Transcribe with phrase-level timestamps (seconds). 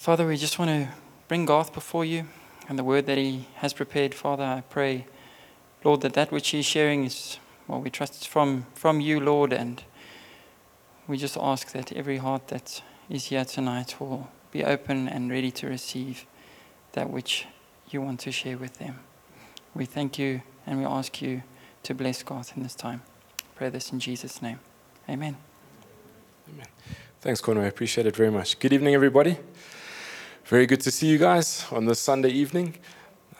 [0.00, 0.88] Father, we just want to
[1.28, 2.26] bring Garth before you
[2.70, 4.14] and the word that he has prepared.
[4.14, 5.04] Father, I pray,
[5.84, 7.38] Lord, that that which he's sharing is,
[7.68, 9.84] well, we trust it's from, from you, Lord, and
[11.06, 15.50] we just ask that every heart that is here tonight will be open and ready
[15.50, 16.24] to receive
[16.92, 17.46] that which
[17.90, 19.00] you want to share with them.
[19.74, 21.42] We thank you and we ask you
[21.82, 23.02] to bless Garth in this time.
[23.54, 24.60] Pray this in Jesus' name.
[25.10, 25.36] Amen.
[26.48, 26.66] Amen.
[27.20, 27.64] Thanks, Conway.
[27.64, 28.58] I appreciate it very much.
[28.58, 29.36] Good evening, everybody.
[30.50, 32.74] Very good to see you guys on this Sunday evening.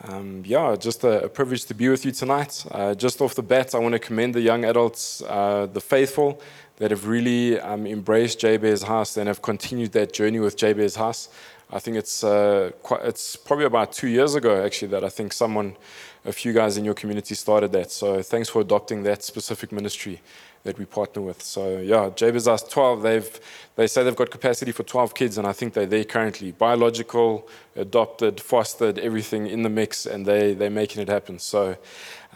[0.05, 2.65] Um, yeah, just a, a, privilege to be with you tonight.
[2.71, 6.39] Uh, just off the bat, I want to commend the young adults, uh, the faithful,
[6.77, 11.27] that have really um, embraced Jabez House and have continued that journey with Jabez House.
[11.69, 15.33] I think it's uh, quite, it's probably about two years ago actually that I think
[15.33, 15.75] someone,
[16.23, 17.91] a few guys in your community started that.
[17.91, 20.21] So thanks for adopting that specific ministry
[20.63, 21.41] that we partner with.
[21.41, 22.09] So yeah,
[22.45, 23.01] House 12.
[23.01, 23.39] They've
[23.75, 26.51] they say they've got capacity for 12 kids, and I think they're there currently.
[26.51, 31.39] Biological, adopted, fostered, everything in the mix, and they they're making it happen.
[31.39, 31.77] So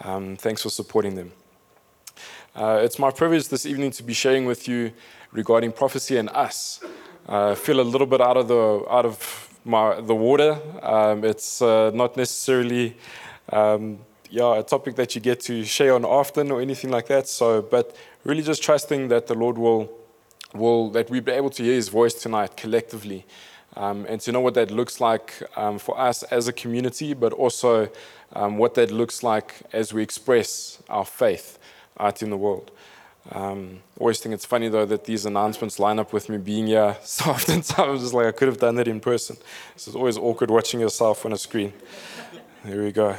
[0.04, 1.32] um, thanks for supporting them.
[2.56, 4.94] Uh, it's my privilege this evening to be sharing with you
[5.32, 6.80] regarding prophecy and us.
[7.28, 10.60] Uh, I feel a little bit out of the out of my the water.
[10.82, 12.98] Um, it's uh, not necessarily.
[13.52, 14.00] Um,
[14.36, 17.26] yeah, a topic that you get to share on often or anything like that.
[17.30, 19.90] So, but really just trusting that the Lord will,
[20.54, 23.26] will that we'll be able to hear His voice tonight collectively,
[23.78, 27.32] um, and to know what that looks like um, for us as a community, but
[27.32, 27.90] also
[28.34, 31.58] um, what that looks like as we express our faith
[31.98, 32.72] out in the world.
[33.32, 36.98] Um, always think it's funny though that these announcements line up with me being here
[37.04, 37.64] so often.
[37.78, 39.38] I'm just like I could have done that in person.
[39.78, 41.72] So it's always awkward watching yourself on a screen.
[42.66, 43.16] There we go.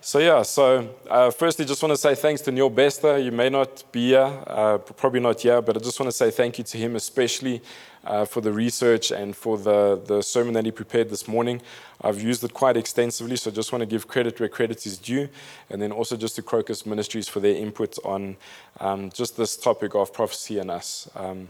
[0.00, 3.18] So, yeah, so uh, firstly, just want to say thanks to Neil Bester.
[3.18, 6.30] You may not be here, uh, probably not here, but I just want to say
[6.30, 7.60] thank you to him, especially
[8.04, 11.60] uh, for the research and for the, the sermon that he prepared this morning.
[12.02, 15.28] I've used it quite extensively, so just want to give credit where credit is due,
[15.70, 18.36] and then also just to Crocus Ministries for their input on
[18.78, 21.10] um, just this topic of prophecy and us.
[21.16, 21.48] Um,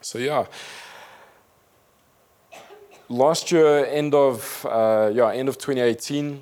[0.00, 0.46] so, yeah
[3.10, 6.40] last year, end of uh, yeah, end of 2018,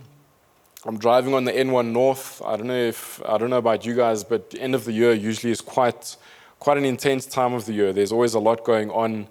[0.84, 2.40] I'm driving on the N1 North.
[2.44, 5.12] I don't know if I don't know about you guys, but end of the year
[5.12, 6.16] usually is quite
[6.60, 7.92] quite an intense time of the year.
[7.92, 9.26] There's always a lot going on.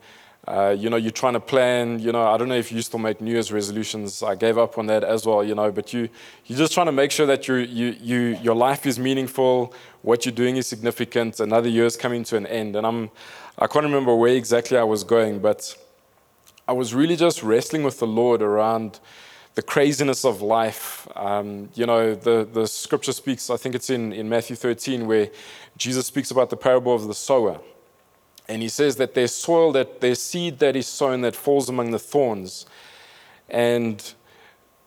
[0.45, 1.99] Uh, you know, you're trying to plan.
[1.99, 4.23] You know, I don't know if you still make New Year's resolutions.
[4.23, 5.41] I gave up on that as well.
[5.41, 6.09] You know, but you
[6.47, 9.73] you're just trying to make sure that you you you your life is meaningful.
[10.01, 11.39] What you're doing is significant.
[11.39, 13.09] Another year is coming to an end, and I'm
[13.57, 15.77] I can't remember where exactly I was going, but
[16.67, 18.99] I was really just wrestling with the Lord around
[19.57, 21.07] the craziness of life.
[21.15, 25.31] Um, you know, the, the scripture speaks, I think it's in, in Matthew 13, where
[25.77, 27.59] Jesus speaks about the parable of the sower.
[28.47, 31.89] And he says that there's soil, that there's seed that is sown that falls among
[31.89, 32.67] the thorns.
[33.49, 34.13] And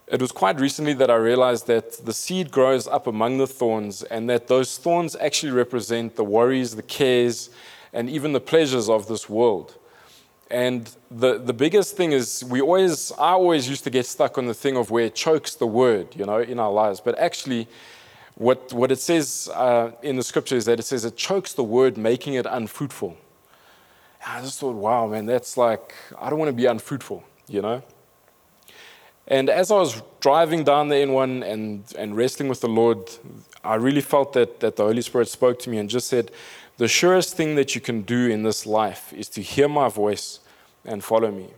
[0.06, 4.04] it was quite recently that I realized that the seed grows up among the thorns,
[4.04, 7.50] and that those thorns actually represent the worries, the cares,
[7.92, 9.79] and even the pleasures of this world.
[10.50, 14.46] And the, the biggest thing is we always, I always used to get stuck on
[14.46, 17.00] the thing of where it chokes the word, you know, in our lives.
[17.00, 17.68] But actually,
[18.34, 21.62] what, what it says uh, in the scripture is that it says it chokes the
[21.62, 23.16] word, making it unfruitful.
[24.26, 27.82] I just thought, wow, man, that's like, I don't want to be unfruitful, you know?
[29.26, 33.08] And as I was driving down the N1 and, and wrestling with the Lord,
[33.62, 36.32] I really felt that, that the Holy Spirit spoke to me and just said,
[36.80, 40.40] the surest thing that you can do in this life is to hear my voice
[40.86, 41.48] and follow me.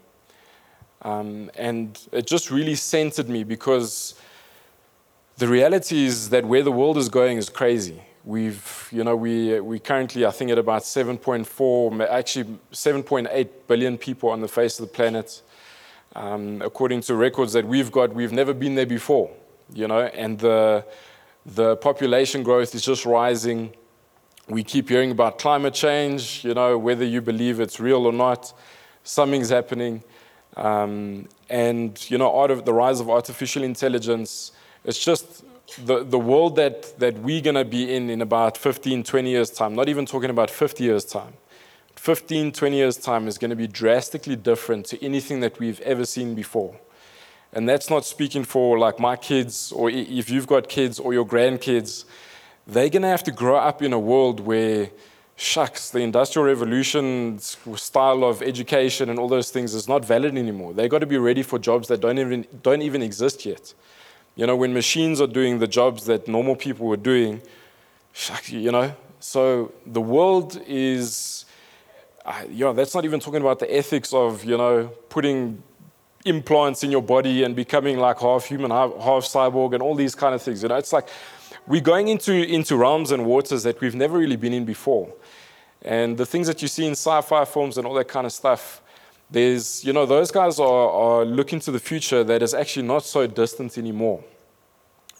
[1.03, 4.17] Um, and it just really centered me because
[5.37, 8.03] the reality is that where the world is going is crazy.
[8.25, 14.29] We've, you know, we, we currently, I think, at about 7.4, actually 7.8 billion people
[14.29, 15.41] on the face of the planet.
[16.17, 19.31] Um, according to records that we've got, we've never been there before,
[19.73, 20.85] you know, and the,
[21.47, 23.73] the population growth is just rising.
[24.53, 28.53] We keep hearing about climate change, you know, whether you believe it's real or not,
[29.03, 30.03] something's happening.
[30.59, 34.53] Um, and, you know, out of the rise of artificial intelligence,
[34.85, 35.43] it's just
[35.87, 39.49] the, the world that, that we're going to be in in about 15, 20 years'
[39.49, 41.33] time, not even talking about 50 years' time.
[41.97, 46.05] 15, 20 years' time is going to be drastically different to anything that we've ever
[46.05, 46.77] seen before.
[47.55, 51.25] And that's not speaking for like my kids, or if you've got kids or your
[51.27, 52.05] grandkids
[52.67, 54.91] they're going to have to grow up in a world where,
[55.37, 60.73] shucks, the Industrial Revolution style of education and all those things is not valid anymore.
[60.73, 63.75] They've got to be ready for jobs that don't even, don't even exist yet.
[64.37, 67.43] You know, when machines are doing the jobs that normal people were doing,
[68.13, 68.95] shucks, you know.
[69.21, 71.45] So the world is,
[72.25, 75.63] uh, you know, that's not even talking about the ethics of, you know, putting
[76.25, 80.15] implants in your body and becoming like half human, half, half cyborg, and all these
[80.15, 80.63] kind of things.
[80.63, 81.09] You know, it's like
[81.67, 85.13] we're going into, into realms and waters that we've never really been in before.
[85.83, 88.33] And the things that you see in sci fi films and all that kind of
[88.33, 88.83] stuff,
[89.31, 93.05] there's, you know, those guys are, are looking to the future that is actually not
[93.05, 94.23] so distant anymore.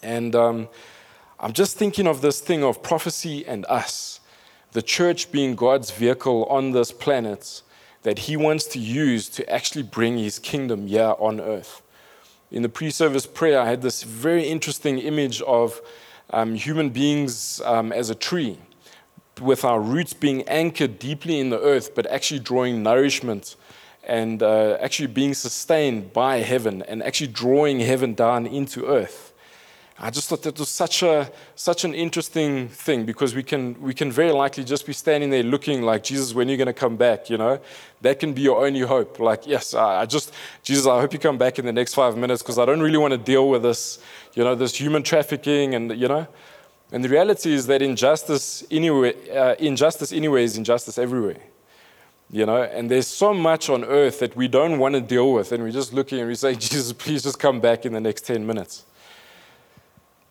[0.03, 0.69] And um,
[1.41, 4.21] I'm just thinking of this thing of prophecy and us,
[4.73, 7.63] the church being God's vehicle on this planet
[8.03, 11.83] that He wants to use to actually bring His kingdom here on earth.
[12.51, 15.81] In the pre service prayer, I had this very interesting image of
[16.33, 18.59] um, human beings um, as a tree,
[19.41, 23.57] with our roots being anchored deeply in the earth, but actually drawing nourishment
[24.05, 29.32] and uh, actually being sustained by heaven and actually drawing heaven down into earth.
[30.05, 33.95] I just thought that was such a such an interesting thing because we can we
[33.95, 36.73] can very likely just be standing there looking like Jesus, when are you going to
[36.73, 37.31] come back?
[37.31, 37.61] You know,
[38.01, 39.21] that can be your only hope.
[39.21, 40.35] Like, yes, I just
[40.65, 42.99] Jesus, I hope you come back in the next five minutes because I don't really
[42.99, 44.01] want to deal with this,
[44.35, 46.27] you know, this human trafficking and you know.
[46.91, 51.39] And the reality is that injustice anyway, uh, injustice anyway is injustice everywhere.
[52.29, 55.53] You know, and there's so much on earth that we don't want to deal with,
[55.53, 58.27] and we're just looking and we say, Jesus, please just come back in the next
[58.27, 58.85] 10 minutes.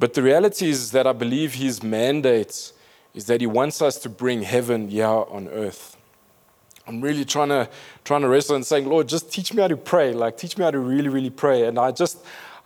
[0.01, 2.73] But the reality is that I believe his mandate
[3.13, 5.95] is that he wants us to bring heaven here on earth.
[6.87, 7.69] I'm really trying to
[8.03, 10.11] trying to wrestle and saying, Lord, just teach me how to pray.
[10.11, 11.67] Like teach me how to really, really pray.
[11.67, 12.17] And I just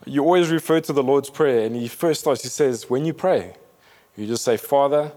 [0.06, 3.12] you always refer to the Lord's Prayer, and he first starts, he says, when you
[3.12, 3.54] pray,
[4.16, 5.12] you just say, Father,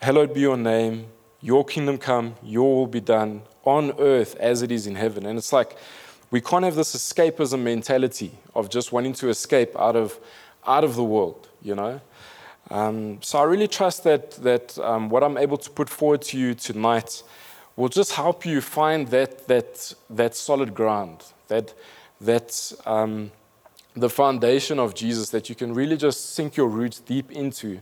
[0.00, 1.06] hallowed be your name,
[1.40, 5.26] your kingdom come, your will be done on earth as it is in heaven.
[5.26, 5.76] And it's like
[6.30, 10.20] we can't have this escapism mentality of just wanting to escape out of
[10.66, 12.00] out of the world, you know.
[12.70, 16.38] Um, so I really trust that, that um, what I'm able to put forward to
[16.38, 17.22] you tonight
[17.76, 21.74] will just help you find that, that, that solid ground, that,
[22.20, 23.30] that um,
[23.94, 27.80] the foundation of Jesus that you can really just sink your roots deep into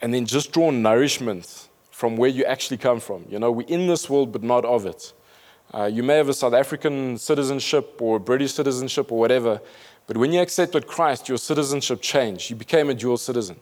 [0.00, 3.26] and then just draw nourishment from where you actually come from.
[3.28, 5.12] You know, we're in this world, but not of it.
[5.72, 9.60] Uh, you may have a South African citizenship or British citizenship or whatever,
[10.10, 12.50] but when you accepted Christ, your citizenship changed.
[12.50, 13.60] You became a dual citizen.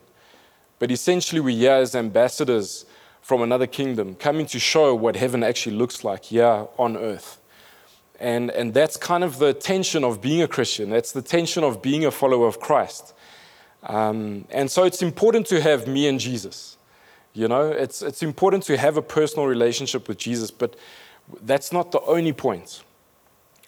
[0.78, 2.86] But essentially, we're here as ambassadors
[3.20, 7.38] from another kingdom, coming to show what heaven actually looks like here on earth.
[8.18, 10.88] And, and that's kind of the tension of being a Christian.
[10.88, 13.12] That's the tension of being a follower of Christ.
[13.82, 16.78] Um, and so it's important to have me and Jesus.
[17.34, 20.76] You know, it's, it's important to have a personal relationship with Jesus, but
[21.42, 22.82] that's not the only point.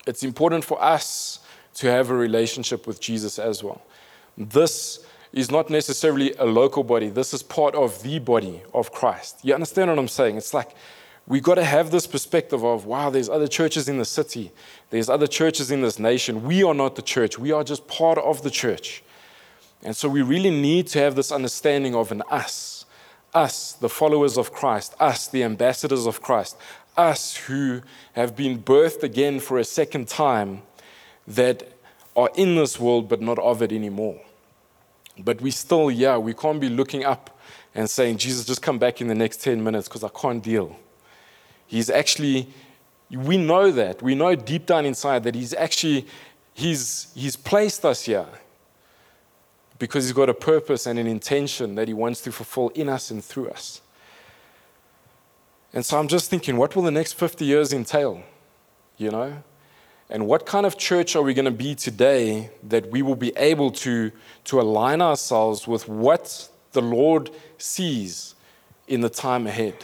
[0.06, 1.39] It's important for us
[1.74, 3.82] to have a relationship with Jesus as well.
[4.36, 9.38] This is not necessarily a local body, this is part of the body of Christ.
[9.42, 10.36] You understand what I'm saying?
[10.36, 10.74] It's like
[11.26, 14.50] we got to have this perspective of wow, there's other churches in the city,
[14.90, 16.44] there's other churches in this nation.
[16.44, 19.02] We are not the church, we are just part of the church.
[19.82, 22.84] And so we really need to have this understanding of an us,
[23.32, 26.56] us, the followers of Christ, us, the ambassadors of Christ,
[26.96, 27.80] us who
[28.12, 30.62] have been birthed again for a second time
[31.30, 31.62] that
[32.16, 34.20] are in this world but not of it anymore.
[35.18, 37.38] But we still, yeah, we can't be looking up
[37.74, 40.76] and saying, Jesus, just come back in the next 10 minutes because I can't deal.
[41.66, 42.48] He's actually,
[43.10, 44.02] we know that.
[44.02, 46.06] We know deep down inside that He's actually,
[46.52, 48.26] He's, he's placed us here
[49.78, 53.10] because He's got a purpose and an intention that He wants to fulfill in us
[53.10, 53.82] and through us.
[55.72, 58.22] And so I'm just thinking, what will the next 50 years entail?
[58.96, 59.42] You know?
[60.10, 63.32] And what kind of church are we going to be today that we will be
[63.36, 64.10] able to,
[64.44, 68.34] to align ourselves with what the Lord sees
[68.88, 69.76] in the time ahead?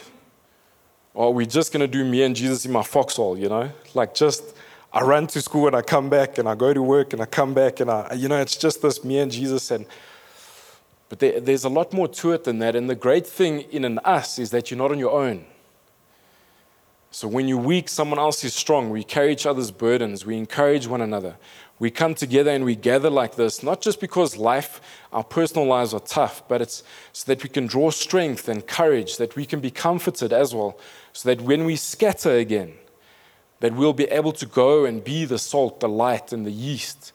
[1.13, 3.71] Or are we just going to do me and Jesus in my foxhole, you know?
[3.93, 4.43] Like just,
[4.91, 7.25] I run to school and I come back and I go to work and I
[7.25, 9.71] come back and I, you know, it's just this me and Jesus.
[9.71, 9.85] And,
[11.07, 12.75] but there, there's a lot more to it than that.
[12.75, 15.45] And the great thing in an us is that you're not on your own.
[17.11, 18.89] So when you're weak, someone else is strong.
[18.89, 20.25] We carry each other's burdens.
[20.25, 21.37] We encourage one another.
[21.79, 24.81] We come together and we gather like this, not just because life,
[25.13, 26.83] our personal lives are tough, but it's
[27.13, 30.79] so that we can draw strength and courage, that we can be comforted as well,
[31.13, 32.73] so that when we scatter again,
[33.59, 37.13] that we'll be able to go and be the salt, the light, and the yeast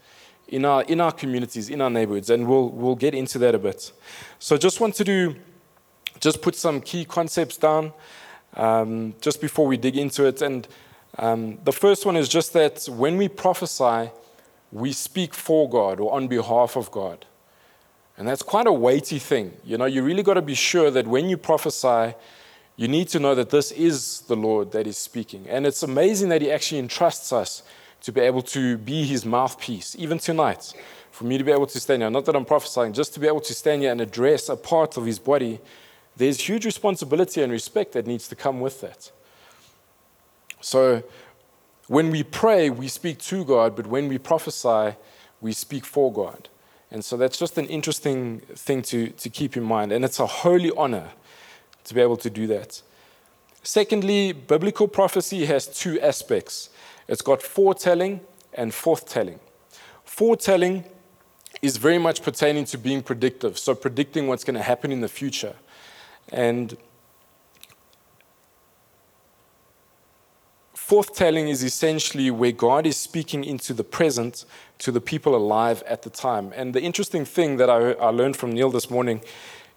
[0.49, 2.30] in our, in our communities, in our neighborhoods.
[2.30, 3.92] And we'll, we'll get into that a bit.
[4.38, 5.37] So just want to do,
[6.20, 7.92] just put some key concepts down
[8.56, 10.42] um, just before we dig into it.
[10.42, 10.66] And
[11.18, 14.11] um, the first one is just that when we prophesy,
[14.71, 17.26] we speak for God or on behalf of God.
[18.16, 19.52] And that's quite a weighty thing.
[19.64, 22.14] You know, you really got to be sure that when you prophesy,
[22.76, 25.47] you need to know that this is the Lord that is speaking.
[25.49, 27.62] And it's amazing that He actually entrusts us
[28.02, 30.75] to be able to be his mouthpiece, even tonight,
[31.12, 33.28] for me to be able to stand here, not that I'm prophesying, just to be
[33.28, 35.61] able to stand here and address a part of his body,
[36.16, 39.11] there's huge responsibility and respect that needs to come with that.
[40.61, 41.02] So
[41.88, 44.97] when we pray, we speak to God, but when we prophesy,
[45.40, 46.49] we speak for God.
[46.90, 49.92] And so that's just an interesting thing to, to keep in mind.
[49.92, 51.11] And it's a holy honor
[51.85, 52.83] to be able to do that.
[53.62, 56.71] Secondly, biblical prophecy has two aspects
[57.09, 58.21] it's got foretelling
[58.54, 59.38] and forthtelling.
[60.04, 60.85] Foretelling
[61.61, 65.09] is very much pertaining to being predictive, so predicting what's going to happen in the
[65.09, 65.54] future.
[66.32, 66.76] And
[70.74, 74.44] forthtelling is essentially where God is speaking into the present
[74.78, 76.52] to the people alive at the time.
[76.56, 79.20] And the interesting thing that I, I learned from Neil this morning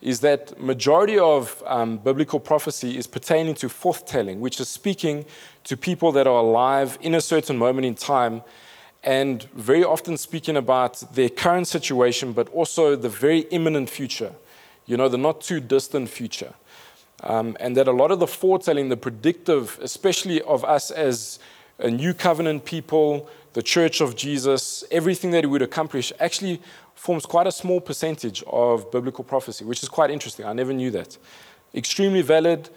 [0.02, 5.26] is that majority of um, biblical prophecy is pertaining to forthtelling, which is speaking
[5.64, 8.42] to people that are alive in a certain moment in time,
[9.04, 14.34] and very often speaking about their current situation, but also the very imminent future,
[14.86, 16.54] you know, the not too distant future.
[17.24, 21.40] Um, and that a lot of the foretelling, the predictive, especially of us as
[21.80, 26.62] a new covenant people, the church of Jesus, everything that he would accomplish, actually
[26.94, 30.46] forms quite a small percentage of biblical prophecy, which is quite interesting.
[30.46, 31.18] I never knew that.
[31.74, 32.70] Extremely valid,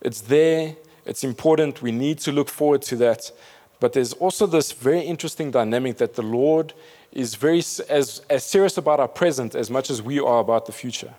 [0.00, 3.32] it's there, it's important, we need to look forward to that.
[3.80, 6.74] But there's also this very interesting dynamic that the Lord
[7.12, 10.72] is very as, as serious about our present as much as we are about the
[10.72, 11.14] future.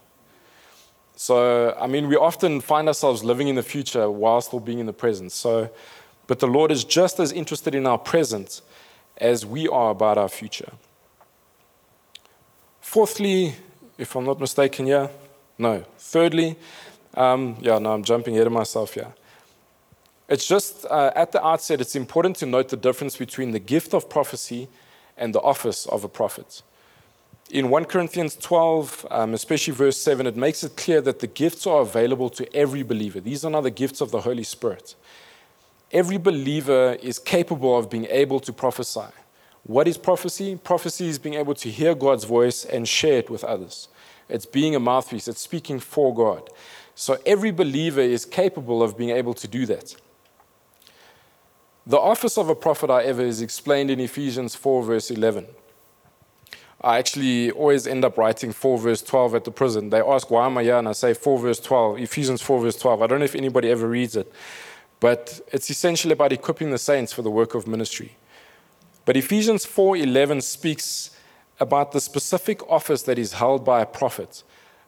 [1.22, 4.88] So, I mean, we often find ourselves living in the future while still being in
[4.88, 5.32] the present.
[5.32, 5.70] So,
[6.25, 8.62] but the Lord is just as interested in our present
[9.18, 10.72] as we are about our future.
[12.80, 13.54] Fourthly,
[14.00, 15.10] if I'm not mistaken, yeah,
[15.60, 15.86] no.
[16.00, 16.56] Thirdly,
[17.13, 19.13] um, yeah, no, I'm jumping ahead of myself here.
[20.28, 23.94] It's just uh, at the outset, it's important to note the difference between the gift
[23.94, 24.70] of prophecy
[25.16, 26.63] and the office of a prophet.
[27.51, 31.67] In 1 Corinthians 12, um, especially verse 7, it makes it clear that the gifts
[31.67, 33.20] are available to every believer.
[33.20, 34.96] These are not the gifts of the Holy Spirit.
[35.91, 39.12] Every believer is capable of being able to prophesy.
[39.63, 40.55] What is prophecy?
[40.55, 43.89] Prophecy is being able to hear God's voice and share it with others.
[44.29, 46.50] It's being a mouthpiece, it's speaking for God.
[46.96, 49.93] So every believer is capable of being able to do that.
[51.86, 55.48] The office of a prophet, however, is explained in Ephesians 4, verse 11.
[56.84, 59.92] I actually always end up writing 4 verse 12 at the prison.
[59.92, 60.78] They ask, why am I here?
[60.78, 63.02] And I say 4 verse 12, Ephesians 4 verse 12.
[63.02, 64.32] I don't know if anybody ever reads it,
[65.00, 68.18] but it's essentially about equipping the saints for the work of ministry.
[69.06, 71.12] But Ephesians 4:11 speaks
[71.60, 74.44] about the specific office that is held by a prophet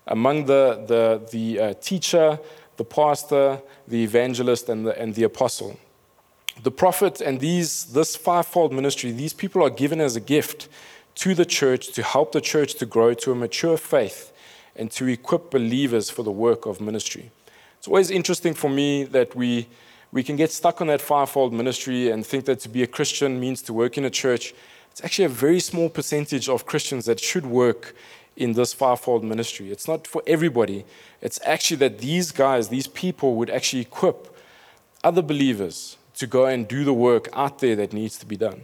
[0.08, 2.40] among the, the, the uh, teacher,
[2.78, 5.80] the pastor, the evangelist, and the, and the apostle.
[6.62, 10.68] The prophet and these, this fivefold ministry, these people are given as a gift
[11.16, 14.32] to the church to help the church to grow to a mature faith
[14.76, 17.32] and to equip believers for the work of ministry.
[17.78, 19.68] It's always interesting for me that we
[20.14, 23.40] we can get stuck on that fivefold ministry and think that to be a Christian
[23.40, 24.54] means to work in a church.
[24.92, 27.96] It's actually a very small percentage of Christians that should work
[28.38, 29.72] in this fivefold ministry.
[29.72, 30.86] It's not for everybody.
[31.20, 34.38] It's actually that these guys, these people, would actually equip
[35.04, 38.64] other believers to go and do the work out there that needs to be done.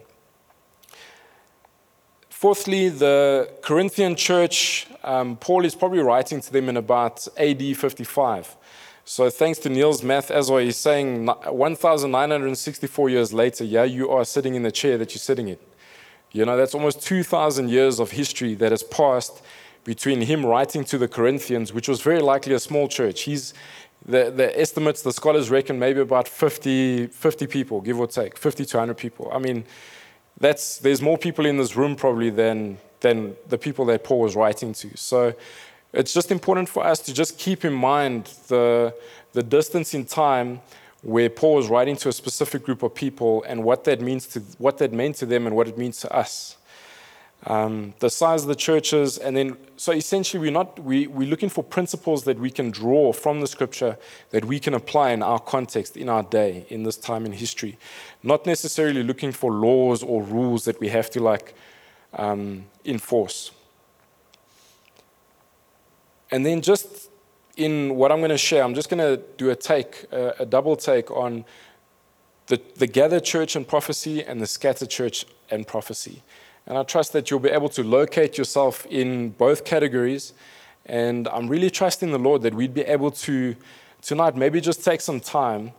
[2.40, 8.56] Fourthly, the Corinthian church, um, Paul is probably writing to them in about AD 55.
[9.04, 14.24] So thanks to Neil's math, as well, he's saying 1,964 years later, yeah, you are
[14.24, 15.58] sitting in the chair that you're sitting in.
[16.32, 19.42] You know, that's almost 2,000 years of history that has passed
[19.84, 23.24] between him writing to the Corinthians, which was very likely a small church.
[23.24, 23.54] He's,
[24.06, 28.64] the, the estimates, the scholars reckon maybe about 50, 50 people, give or take, 50
[28.64, 29.30] to 100 people.
[29.34, 29.66] I mean,
[30.40, 34.36] that's, there's more people in this room probably than, than the people that Paul was
[34.36, 34.96] writing to.
[34.98, 35.34] So
[35.94, 38.94] it's just important for us to just keep in mind the,
[39.34, 40.62] the distance in time
[41.02, 44.42] where Paul was writing to a specific group of people and what that means to
[44.58, 46.58] what that meant to them and what it means to us.
[47.46, 51.48] Um, the size of the churches, and then so essentially we're not we, we're looking
[51.48, 53.98] for principles that we can draw from the scripture
[54.32, 57.78] that we can apply in our context, in our day, in this time in history.
[58.24, 61.54] Not necessarily looking for laws or rules that we have to like
[62.14, 63.52] um, enforce.
[66.32, 67.10] And then just
[67.56, 70.46] in what I'm going to share, I'm just going to do a take, a, a
[70.46, 71.46] double take on
[72.48, 76.22] the, the gathered church and prophecy and the scattered church and prophecy.
[76.70, 80.34] And I trust that you'll be able to locate yourself in both categories.
[80.86, 83.56] And I'm really trusting the Lord that we'd be able to,
[84.04, 85.72] tonight, maybe just take some time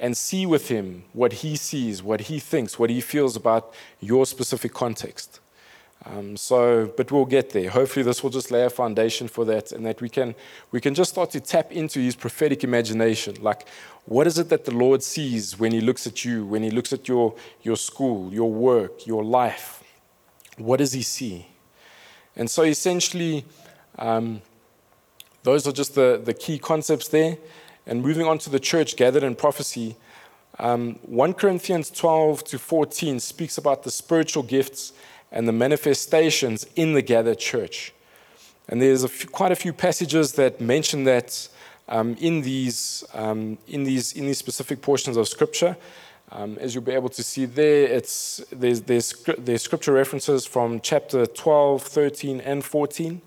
[0.00, 4.26] and see with him what he sees, what he thinks, what he feels about your
[4.26, 5.38] specific context.
[6.04, 7.70] Um, so, but we'll get there.
[7.70, 10.34] Hopefully, this will just lay a foundation for that, and that we can
[10.72, 13.36] we can just start to tap into His prophetic imagination.
[13.40, 13.68] Like,
[14.06, 16.92] what is it that the Lord sees when He looks at you, when He looks
[16.92, 19.81] at your your school, your work, your life?
[20.56, 21.46] What does He see?
[22.36, 23.44] And so, essentially,
[23.98, 24.42] um,
[25.42, 27.38] those are just the the key concepts there.
[27.86, 29.96] And moving on to the church gathered in prophecy,
[30.58, 34.92] um, 1 Corinthians 12 to 14 speaks about the spiritual gifts
[35.32, 37.92] and the manifestations in the gathered church.
[38.68, 41.48] And there's quite a few passages that mention that
[41.88, 45.76] um, in, these, um, in, these, in these specific portions of Scripture.
[46.34, 50.80] Um, as you'll be able to see there, it's, there's, there's, there's scripture references from
[50.80, 53.20] chapter 12, 13, and 14.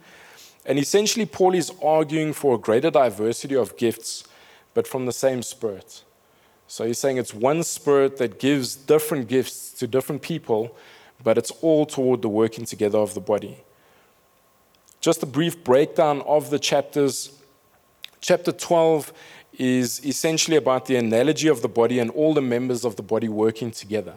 [0.65, 4.24] And essentially, Paul is arguing for a greater diversity of gifts,
[4.74, 6.03] but from the same Spirit.
[6.67, 10.75] So he's saying it's one Spirit that gives different gifts to different people,
[11.24, 13.59] but it's all toward the working together of the body.
[15.00, 17.39] Just a brief breakdown of the chapters.
[18.19, 19.13] Chapter 12
[19.57, 23.29] is essentially about the analogy of the body and all the members of the body
[23.29, 24.15] working together.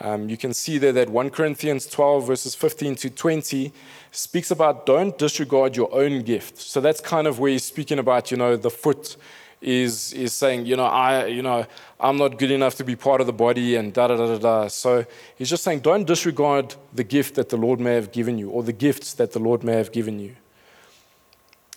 [0.00, 3.72] Um, you can see there that 1 Corinthians 12, verses 15 to 20,
[4.10, 6.58] speaks about don't disregard your own gift.
[6.58, 9.16] So that's kind of where he's speaking about, you know, the foot
[9.60, 11.66] is, is saying, you know, I, you know,
[12.00, 14.38] I'm not good enough to be part of the body and da da da da
[14.38, 14.68] da.
[14.68, 15.04] So
[15.36, 18.62] he's just saying, don't disregard the gift that the Lord may have given you or
[18.62, 20.36] the gifts that the Lord may have given you.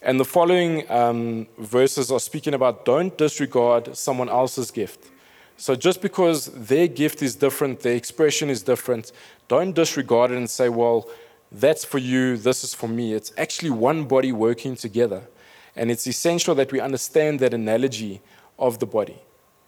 [0.06, 5.10] And the following um, verses are speaking about don't disregard someone else's gift.
[5.58, 9.12] So just because their gift is different, their expression is different,
[9.48, 11.10] don't disregard it and say, well,
[11.52, 13.14] that's for you, this is for me.
[13.14, 15.24] It's actually one body working together.
[15.76, 18.22] And it's essential that we understand that analogy
[18.60, 19.18] of the body.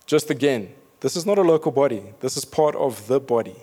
[0.05, 3.55] Just again, this is not a local body, this is part of the body.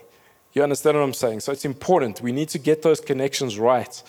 [0.54, 1.38] You understand what I'm saying?
[1.40, 2.20] So it's important.
[2.20, 4.02] We need to get those connections right.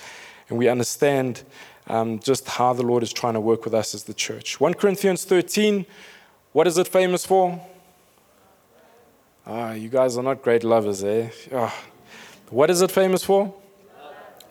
[0.49, 1.43] And we understand
[1.87, 4.59] um, just how the Lord is trying to work with us as the church.
[4.59, 5.85] 1 Corinthians 13,
[6.51, 7.59] what is it famous for?
[9.45, 11.29] Ah, you guys are not great lovers, eh?
[11.51, 11.73] Oh.
[12.49, 13.53] What is it famous for?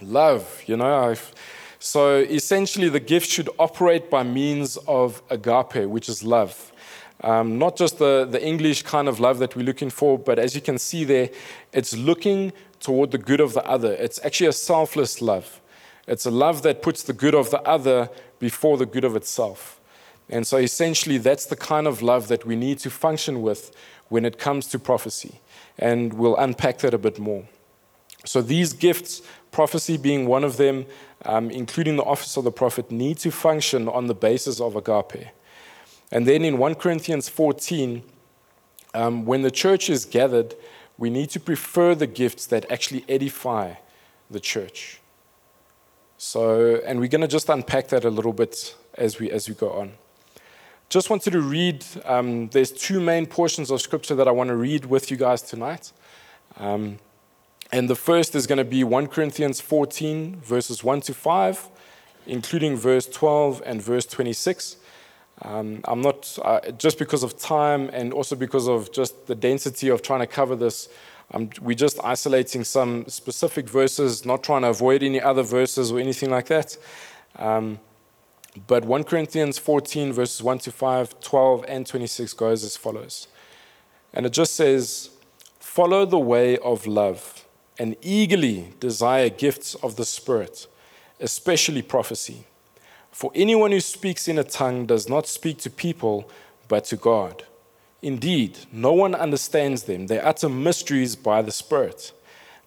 [0.01, 0.63] Love.
[0.67, 1.33] You know, I've,
[1.79, 6.73] so essentially, the gift should operate by means of agape, which is love.
[7.23, 10.55] Um, not just the, the English kind of love that we're looking for, but as
[10.55, 11.31] you can see there,
[11.73, 13.93] it's looking toward the good of the other.
[13.93, 15.61] It's actually a selfless love.
[16.07, 19.81] It's a love that puts the good of the other before the good of itself.
[20.29, 23.75] And so essentially, that's the kind of love that we need to function with
[24.09, 25.41] when it comes to prophecy.
[25.79, 27.45] And we'll unpack that a bit more.
[28.25, 30.87] So these gifts, prophecy being one of them,
[31.25, 35.29] um, including the office of the prophet, need to function on the basis of agape.
[36.11, 38.03] And then in 1 Corinthians 14,
[38.95, 40.55] um, when the church is gathered,
[40.97, 43.75] we need to prefer the gifts that actually edify
[44.31, 45.01] the church.
[46.17, 49.55] So, and we're going to just unpack that a little bit as we, as we
[49.55, 49.93] go on.
[50.89, 54.57] Just wanted to read, um, there's two main portions of scripture that I want to
[54.57, 55.93] read with you guys tonight.
[56.57, 56.99] Um,
[57.73, 61.69] and the first is going to be 1 Corinthians 14, verses 1 to 5,
[62.27, 64.77] including verse 12 and verse 26.
[65.43, 69.89] Um, I'm not, uh, just because of time and also because of just the density
[69.89, 70.89] of trying to cover this,
[71.61, 76.31] we're just isolating some specific verses, not trying to avoid any other verses or anything
[76.31, 76.77] like that.
[77.37, 77.81] Um,
[78.67, 83.27] but 1 Corinthians 14, verses 1 to 5, 12, and 26 goes as follows.
[84.13, 85.11] And it just says,
[85.59, 87.45] Follow the way of love
[87.79, 90.69] and eagerly desire gifts of the Spirit,
[91.19, 92.45] especially prophecy.
[93.11, 96.31] For anyone who speaks in a tongue does not speak to people,
[96.69, 97.45] but to God.
[98.05, 100.09] Indeed, no one understands them.
[100.09, 102.13] They utter mysteries by the Spirit.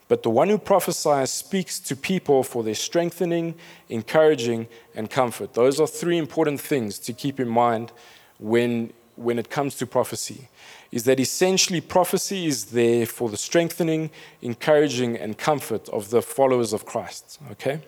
[0.08, 3.54] But the one who prophesies speaks to people for their strengthening,
[3.88, 5.54] encouraging, and comfort.
[5.54, 7.92] Those are three important things to keep in mind
[8.40, 10.50] when, when it comes to prophecy
[10.92, 14.10] is that essentially prophecy is there for the strengthening,
[14.42, 17.40] encouraging, and comfort of the followers of Christ.
[17.52, 17.82] Okay?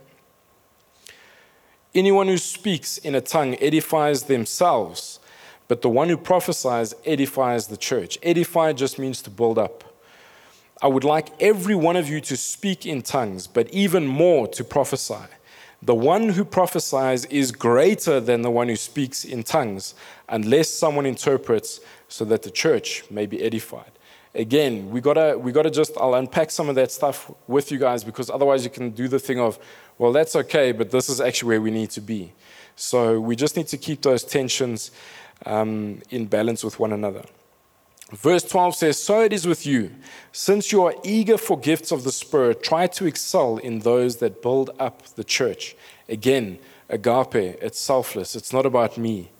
[1.95, 5.18] Anyone who speaks in a tongue edifies themselves,
[5.69, 8.17] but the one who prophesies edifies the church.
[8.23, 9.83] Edify just means to build up.
[10.81, 14.63] I would like every one of you to speak in tongues, but even more to
[14.63, 15.27] prophesy.
[15.83, 19.93] The one who prophesies is greater than the one who speaks in tongues,
[20.27, 23.91] unless someone interprets so that the church may be edified.
[24.33, 28.03] Again, we gotta we gotta just I'll unpack some of that stuff with you guys
[28.03, 29.59] because otherwise you can do the thing of,
[29.97, 32.33] well, that's okay, but this is actually where we need to be.
[32.75, 34.91] So we just need to keep those tensions
[35.45, 37.23] um, in balance with one another.
[38.11, 39.91] Verse 12 says, So it is with you.
[40.31, 44.41] Since you are eager for gifts of the Spirit, try to excel in those that
[44.41, 45.75] build up the church.
[46.07, 46.57] Again,
[46.89, 48.35] agape, it's selfless.
[48.35, 49.31] It's not about me.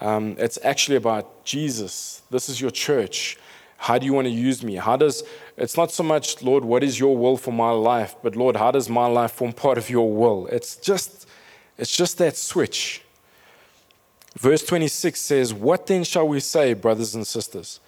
[0.00, 2.22] Um, it's actually about Jesus.
[2.30, 3.38] This is your church.
[3.76, 4.76] How do you want to use me?
[4.76, 5.24] How does
[5.56, 8.70] it's not so much, Lord, what is your will for my life, but Lord, how
[8.70, 10.46] does my life form part of your will?
[10.46, 11.26] It's just
[11.78, 13.02] it's just that switch.
[14.38, 17.80] Verse 26 says, What then shall we say, brothers and sisters?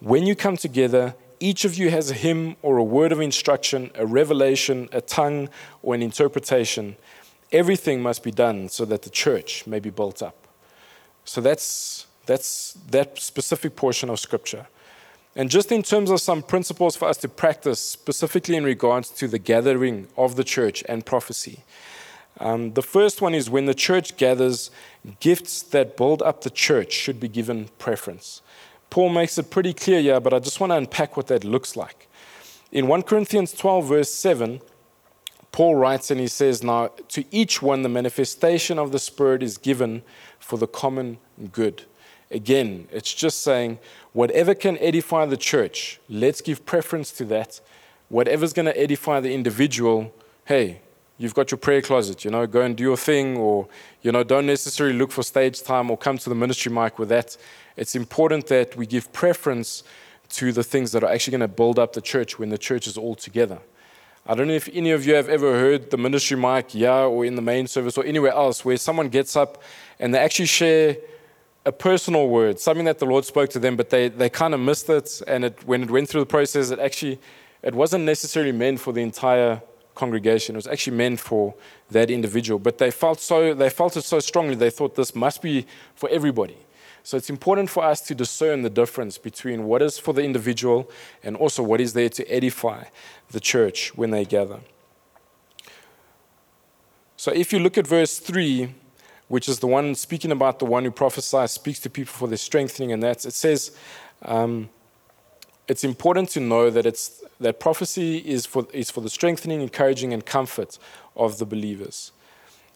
[0.00, 3.90] When you come together, each of you has a hymn or a word of instruction,
[3.94, 5.48] a revelation, a tongue,
[5.82, 6.96] or an interpretation.
[7.52, 10.36] Everything must be done so that the church may be built up.
[11.24, 14.66] So that's, that's that specific portion of Scripture.
[15.34, 19.28] And just in terms of some principles for us to practice, specifically in regards to
[19.28, 21.62] the gathering of the church and prophecy.
[22.38, 24.70] Um, the first one is when the church gathers,
[25.20, 28.42] gifts that build up the church should be given preference.
[28.90, 31.76] Paul makes it pretty clear here, but I just want to unpack what that looks
[31.76, 32.08] like.
[32.72, 34.60] In 1 Corinthians 12, verse 7,
[35.52, 39.56] Paul writes and he says, Now to each one the manifestation of the Spirit is
[39.56, 40.02] given
[40.38, 41.18] for the common
[41.52, 41.84] good.
[42.30, 43.78] Again, it's just saying,
[44.12, 47.60] whatever can edify the church, let's give preference to that.
[48.08, 50.12] Whatever's going to edify the individual,
[50.44, 50.80] hey,
[51.18, 53.68] you've got your prayer closet, you know, go and do your thing, or,
[54.02, 57.08] you know, don't necessarily look for stage time or come to the ministry mic with
[57.08, 57.36] that.
[57.76, 59.82] It's important that we give preference
[60.30, 62.86] to the things that are actually going to build up the church when the church
[62.86, 63.58] is all together.
[64.28, 67.24] I don't know if any of you have ever heard the ministry mic, yeah, or
[67.24, 69.62] in the main service or anywhere else, where someone gets up
[70.00, 70.96] and they actually share
[71.64, 74.60] a personal word, something that the Lord spoke to them, but they, they kind of
[74.60, 75.22] missed it.
[75.28, 77.20] And it, when it went through the process, it actually
[77.62, 79.60] it wasn't necessarily meant for the entire
[79.96, 80.54] congregation.
[80.54, 81.54] It was actually meant for
[81.90, 82.58] that individual.
[82.58, 84.54] But they felt so they felt it so strongly.
[84.54, 86.58] They thought this must be for everybody.
[87.02, 90.90] So it's important for us to discern the difference between what is for the individual
[91.22, 92.84] and also what is there to edify
[93.30, 94.58] the church when they gather.
[97.16, 98.74] So if you look at verse 3,
[99.28, 102.36] which is the one speaking about the one who prophesies, speaks to people for their
[102.36, 103.76] strengthening, and that it says,
[104.22, 104.68] um,
[105.68, 110.12] it's important to know that it's that prophecy is for, is for the strengthening, encouraging,
[110.12, 110.78] and comfort
[111.16, 112.12] of the believers.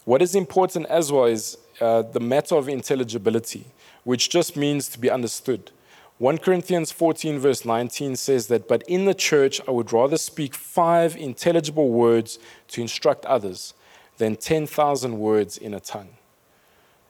[0.05, 3.66] What is important as well is uh, the matter of intelligibility,
[4.05, 5.70] which just means to be understood.
[6.18, 10.55] 1 Corinthians 14, verse 19 says that, But in the church I would rather speak
[10.55, 13.72] five intelligible words to instruct others
[14.18, 16.11] than 10,000 words in a tongue.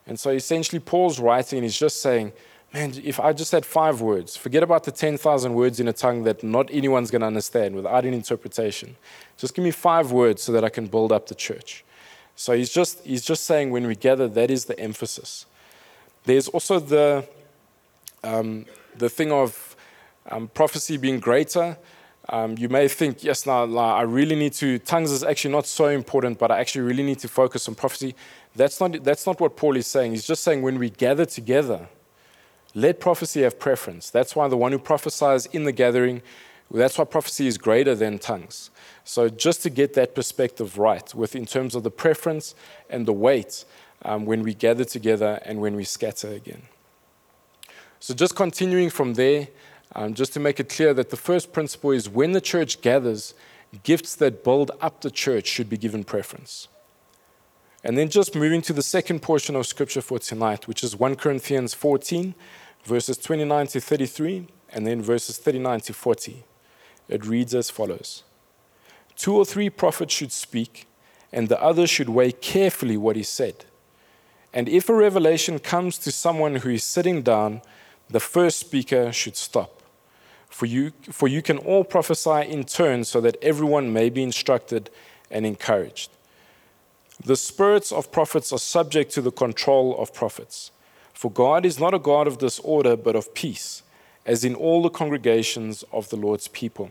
[0.06, 2.32] And so essentially, Paul's writing is just saying,
[2.72, 6.22] man, if I just had five words, forget about the 10,000 words in a tongue
[6.24, 8.96] that not anyone's going to understand without an interpretation.
[9.36, 11.84] Just give me five words so that I can build up the church.
[12.36, 15.46] So he's just, he's just saying when we gather, that is the emphasis.
[16.24, 17.26] There's also the,
[18.22, 19.76] um, the thing of
[20.30, 21.76] um, prophecy being greater.
[22.28, 25.88] Um, you may think, yes, now I really need to, tongues is actually not so
[25.88, 28.14] important, but I actually really need to focus on prophecy.
[28.54, 30.12] That's not, that's not what Paul is saying.
[30.12, 31.88] He's just saying when we gather together,
[32.74, 34.10] let prophecy have preference.
[34.10, 36.22] That's why the one who prophesies in the gathering,
[36.70, 38.70] that's why prophecy is greater than tongues.
[39.04, 42.54] So just to get that perspective right, with in terms of the preference
[42.88, 43.64] and the weight
[44.02, 46.62] um, when we gather together and when we scatter again.
[47.98, 49.48] So just continuing from there,
[49.94, 53.34] um, just to make it clear that the first principle is when the church gathers,
[53.82, 56.68] gifts that build up the church should be given preference.
[57.82, 61.16] And then just moving to the second portion of scripture for tonight, which is 1
[61.16, 62.34] Corinthians 14,
[62.84, 66.44] verses 29 to 33, and then verses 39 to 40.
[67.08, 68.22] It reads as follows
[69.16, 70.86] Two or three prophets should speak,
[71.32, 73.64] and the others should weigh carefully what is said.
[74.52, 77.62] And if a revelation comes to someone who is sitting down,
[78.08, 79.82] the first speaker should stop.
[80.48, 84.90] For you, for you can all prophesy in turn so that everyone may be instructed
[85.30, 86.10] and encouraged.
[87.24, 90.72] The spirits of prophets are subject to the control of prophets.
[91.20, 93.82] For God is not a God of disorder, but of peace,
[94.24, 96.88] as in all the congregations of the Lord's people.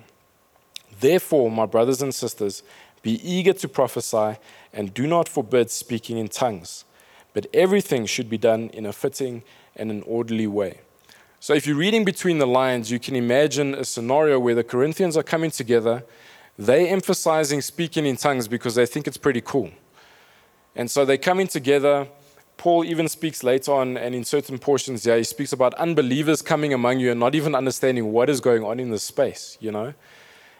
[1.00, 2.62] Therefore, my brothers and sisters,
[3.02, 4.38] be eager to prophesy,
[4.72, 6.86] and do not forbid speaking in tongues,
[7.34, 9.42] but everything should be done in a fitting
[9.76, 10.82] and an orderly way.
[11.40, 15.18] So, if you're reading between the lines, you can imagine a scenario where the Corinthians
[15.18, 16.04] are coming together,
[16.56, 19.72] They're emphasizing speaking in tongues because they think it's pretty cool.
[20.76, 22.08] And so they're coming together.
[22.60, 26.74] Paul even speaks later on, and in certain portions, yeah, he speaks about unbelievers coming
[26.74, 29.94] among you and not even understanding what is going on in this space, you know?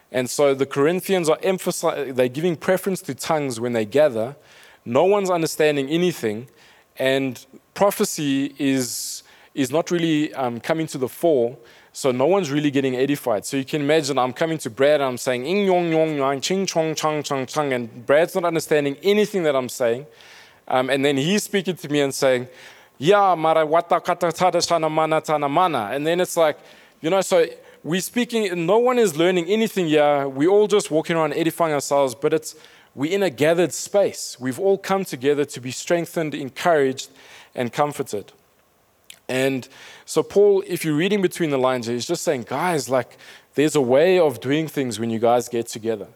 [0.10, 4.38] And so the Corinthians are emphasizing, they're giving preference to tongues when they gather.
[4.86, 6.48] No one's understanding anything,
[6.98, 11.58] and prophecy is, is not really um, coming to the fore
[11.92, 13.46] So no one's really getting edified.
[13.46, 16.40] So you can imagine I'm coming to Brad and I'm saying ing yong yong yang
[16.40, 20.06] ching chong chang chang chang and Brad's not understanding anything that I'm saying.
[20.70, 22.48] Um, and then he's speaking to me and saying,
[22.98, 25.90] yeah, mara shana mana tana mana.
[25.92, 26.60] And then it's like,
[27.02, 27.46] you know, so
[27.84, 30.28] we're speaking, no one is learning anything here.
[30.28, 32.56] We're all just walking around edifying ourselves, but it's
[32.94, 34.38] we're in a gathered space.
[34.40, 37.10] We've all come together to be strengthened, encouraged,
[37.56, 38.34] and comforted.
[39.30, 39.68] And
[40.06, 43.18] so, Paul, if you're reading between the lines, he's just saying, guys, like,
[43.54, 46.08] there's a way of doing things when you guys get together.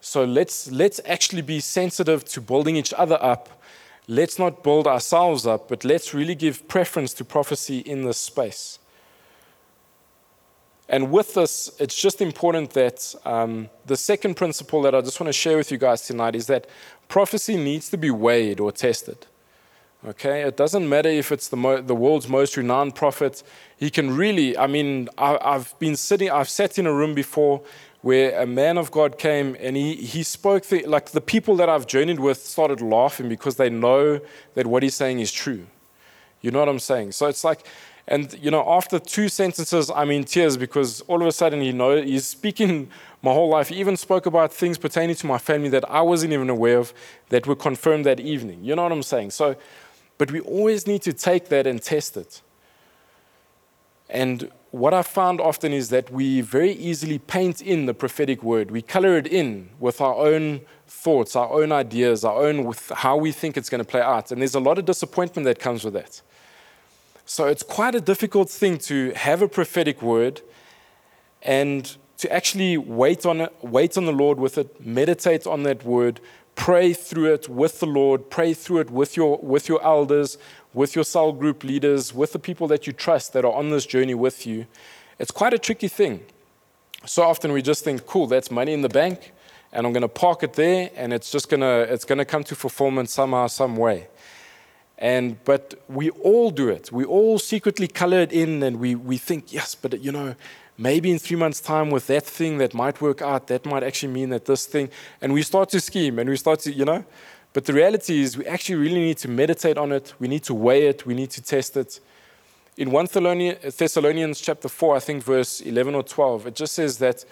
[0.00, 3.57] So let's, let's actually be sensitive to building each other up.
[4.10, 8.78] Let's not build ourselves up, but let's really give preference to prophecy in this space.
[10.88, 15.28] And with this, it's just important that um, the second principle that I just want
[15.28, 16.66] to share with you guys tonight is that
[17.08, 19.26] prophecy needs to be weighed or tested.
[20.06, 23.42] Okay, it doesn't matter if it's the, mo- the world's most renowned prophet.
[23.76, 27.62] He can really, I mean, I, I've been sitting, I've sat in a room before
[28.08, 31.86] where a man of God came and he, he spoke, like the people that I've
[31.86, 34.20] journeyed with started laughing because they know
[34.54, 35.66] that what he's saying is true.
[36.40, 37.12] You know what I'm saying?
[37.12, 37.66] So it's like,
[38.06, 41.70] and you know, after two sentences, I'm in tears because all of a sudden he
[41.70, 42.88] know he's speaking
[43.22, 43.68] my whole life.
[43.68, 46.94] He even spoke about things pertaining to my family that I wasn't even aware of
[47.28, 48.64] that were confirmed that evening.
[48.64, 49.32] You know what I'm saying?
[49.32, 49.54] So
[50.16, 52.40] but we always need to take that and test it.
[54.08, 58.70] And what I found often is that we very easily paint in the prophetic word.
[58.70, 63.16] We color it in with our own thoughts, our own ideas, our own with how
[63.16, 64.30] we think it's going to play out.
[64.30, 66.20] And there's a lot of disappointment that comes with that.
[67.24, 70.42] So it's quite a difficult thing to have a prophetic word
[71.42, 75.84] and to actually wait on it, wait on the Lord with it, meditate on that
[75.84, 76.20] word,
[76.58, 80.36] pray through it with the Lord, pray through it with your, with your elders,
[80.74, 83.86] with your cell group leaders, with the people that you trust that are on this
[83.86, 84.66] journey with you.
[85.20, 86.26] It's quite a tricky thing.
[87.06, 89.32] So often we just think, cool, that's money in the bank,
[89.72, 92.24] and I'm going to park it there, and it's just going to it's going to
[92.24, 94.08] come to fulfillment somehow, some way.
[94.98, 96.90] And but we all do it.
[96.90, 100.34] We all secretly color it in, and we we think, yes, but you know,
[100.78, 104.12] maybe in three months' time with that thing that might work out, that might actually
[104.12, 104.88] mean that this thing,
[105.20, 107.04] and we start to scheme and we start to, you know.
[107.52, 110.14] But the reality is, we actually really need to meditate on it.
[110.18, 111.04] We need to weigh it.
[111.04, 111.98] We need to test it.
[112.76, 113.06] In 1
[113.76, 117.24] Thessalonians chapter 4, I think verse 11 or 12, it just says that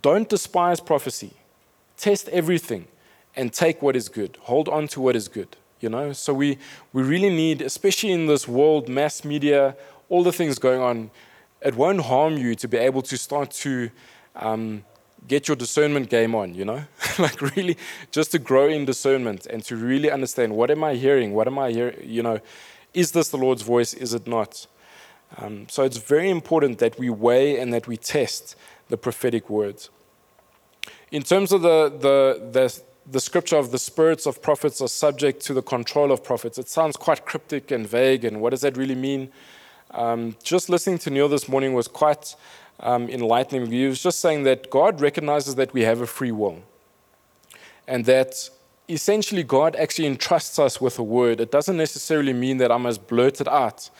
[0.00, 1.32] don't despise prophecy.
[1.96, 2.86] Test everything
[3.34, 4.38] and take what is good.
[4.42, 5.56] Hold on to what is good.
[5.80, 6.58] You know, so we,
[6.92, 9.74] we really need, especially in this world, mass media,
[10.08, 11.10] all the things going on,
[11.64, 13.90] it won't harm you to be able to start to
[14.36, 14.84] um,
[15.26, 16.84] get your discernment game on, you know?
[17.18, 17.76] like really
[18.10, 21.32] just to grow in discernment and to really understand what am I hearing?
[21.32, 21.98] What am I hearing?
[22.02, 22.40] You know,
[22.94, 23.94] is this the Lord's voice?
[23.94, 24.66] Is it not?
[25.38, 28.56] Um, so it's very important that we weigh and that we test
[28.88, 29.90] the prophetic words.
[31.10, 35.42] In terms of the, the, the, the scripture of the spirits of prophets are subject
[35.46, 38.76] to the control of prophets, it sounds quite cryptic and vague, and what does that
[38.76, 39.30] really mean?
[39.92, 42.34] Um, just listening to Neil this morning was quite
[42.80, 43.66] um, enlightening.
[43.70, 46.62] He was just saying that God recognizes that we have a free will
[47.86, 48.48] and that
[48.88, 51.40] essentially God actually entrusts us with a word.
[51.40, 53.90] It doesn't necessarily mean that I must blurt it out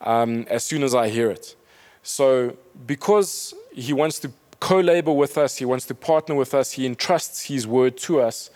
[0.00, 1.54] um, as soon as I hear it.
[2.02, 2.56] So,
[2.86, 6.86] because He wants to co labor with us, He wants to partner with us, He
[6.86, 8.50] entrusts His word to us,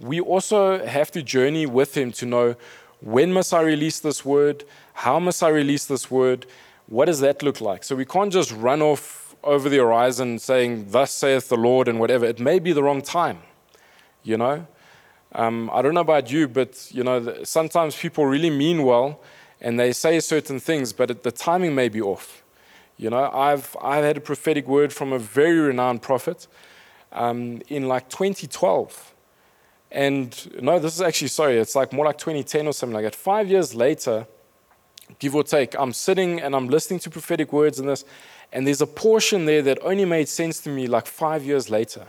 [0.00, 2.56] we also have to journey with Him to know
[3.04, 4.64] when must I release this word?
[4.94, 6.46] How must I release this word?
[6.86, 7.84] What does that look like?
[7.84, 12.00] So we can't just run off over the horizon saying, Thus saith the Lord, and
[12.00, 12.24] whatever.
[12.24, 13.40] It may be the wrong time,
[14.22, 14.66] you know?
[15.34, 19.20] Um, I don't know about you, but you know, sometimes people really mean well
[19.60, 22.42] and they say certain things, but the timing may be off.
[22.96, 26.46] You know, I've, I've had a prophetic word from a very renowned prophet
[27.12, 29.13] um, in like 2012.
[29.94, 33.14] And no, this is actually, sorry, it's like more like 2010 or something like that.
[33.14, 34.26] Five years later,
[35.20, 38.04] give or take, I'm sitting and I'm listening to prophetic words and this,
[38.52, 42.08] and there's a portion there that only made sense to me like five years later.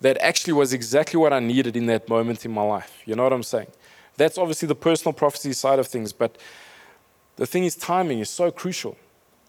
[0.00, 3.00] That actually was exactly what I needed in that moment in my life.
[3.04, 3.68] You know what I'm saying?
[4.16, 6.36] That's obviously the personal prophecy side of things, but
[7.36, 8.96] the thing is, timing is so crucial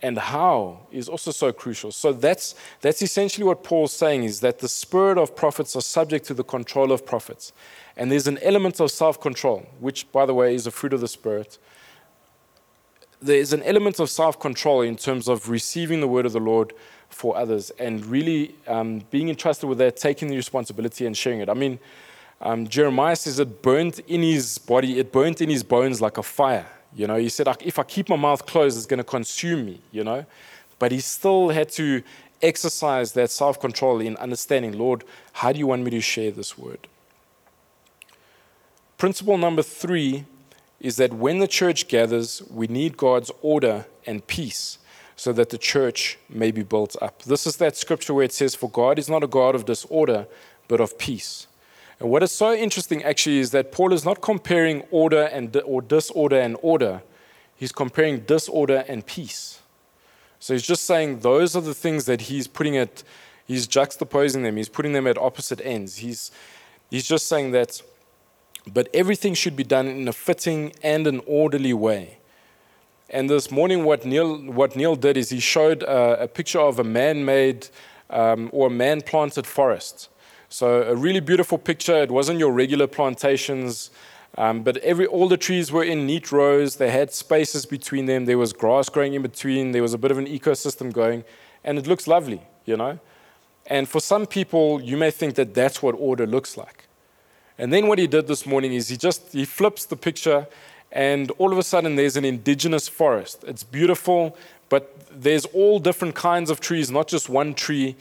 [0.04, 1.92] and how is also so crucial.
[1.92, 6.26] So that's, that's essentially what Paul's saying is that the spirit of prophets are subject
[6.28, 7.54] to the control of prophets.
[7.96, 11.00] And there's an element of self control, which, by the way, is a fruit of
[11.00, 11.58] the spirit.
[13.22, 16.74] There's an element of self control in terms of receiving the word of the Lord
[17.08, 21.48] for others and really um, being entrusted with that, taking the responsibility and sharing it.
[21.48, 21.80] I mean,
[22.42, 26.24] um, Jeremiah says it burnt in his body, it burnt in his bones like a
[26.24, 26.68] fire.
[26.96, 29.82] You know, he said, if I keep my mouth closed, it's going to consume me,
[29.92, 30.26] you know.
[30.80, 32.04] but he still had to
[32.42, 36.58] exercise that self control in understanding, Lord, how do you want me to share this
[36.58, 36.88] word?
[38.98, 40.26] Principle number three
[40.80, 44.78] is that when the church gathers, we need God's order and peace
[45.16, 47.24] so that the church may be built up.
[47.24, 50.28] This is that scripture where it says, For God is not a God of disorder,
[50.68, 51.48] but of peace.
[52.00, 55.82] And what is so interesting actually is that Paul is not comparing order and or
[55.82, 57.02] disorder and order.
[57.56, 59.60] He's comparing disorder and peace.
[60.40, 63.04] So he's just saying those are the things that he's putting at,
[63.46, 65.98] he's juxtaposing them, he's putting them at opposite ends.
[65.98, 66.32] He's,
[66.90, 67.82] he's just saying that,
[68.68, 72.18] but everything should be done in a fitting and an orderly way.
[73.10, 76.80] And this morning, what Neil, what Neil did is he showed a, a picture of
[76.80, 77.68] a man made
[78.10, 80.10] um, or man planted forest.
[80.54, 82.04] So, a really beautiful picture.
[82.04, 83.90] It wasn't your regular plantations,
[84.38, 86.76] um, but every, all the trees were in neat rows.
[86.76, 88.26] They had spaces between them.
[88.26, 89.72] There was grass growing in between.
[89.72, 91.24] There was a bit of an ecosystem going.
[91.64, 93.00] And it looks lovely, you know?
[93.66, 96.86] And for some people, you may think that that's what order looks like.
[97.58, 100.46] And then what he did this morning is he just he flips the picture
[100.92, 103.44] and all of a sudden there's an indigenous forest.
[103.48, 104.38] It's beautiful,
[104.70, 107.96] but there's all different kinds of trees, not just one tree.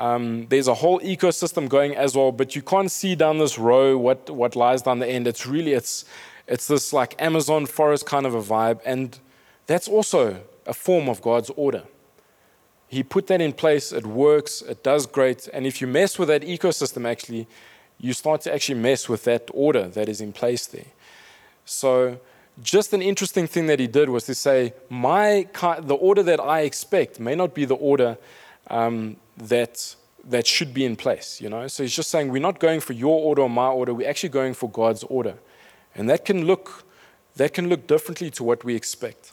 [0.00, 3.98] Um, there's a whole ecosystem going as well, but you can't see down this row
[3.98, 5.26] what, what lies down the end.
[5.26, 6.06] It's really, it's,
[6.46, 8.80] it's this like Amazon forest kind of a vibe.
[8.86, 9.18] And
[9.66, 11.82] that's also a form of God's order.
[12.88, 15.48] He put that in place, it works, it does great.
[15.52, 17.46] And if you mess with that ecosystem, actually,
[18.00, 20.86] you start to actually mess with that order that is in place there.
[21.66, 22.18] So,
[22.62, 25.46] just an interesting thing that he did was to say, my,
[25.78, 28.18] the order that I expect may not be the order
[28.68, 31.66] um, that that should be in place, you know.
[31.66, 33.94] So he's just saying we're not going for your order or my order.
[33.94, 35.34] We're actually going for God's order,
[35.94, 36.84] and that can look
[37.36, 39.32] that can look differently to what we expect.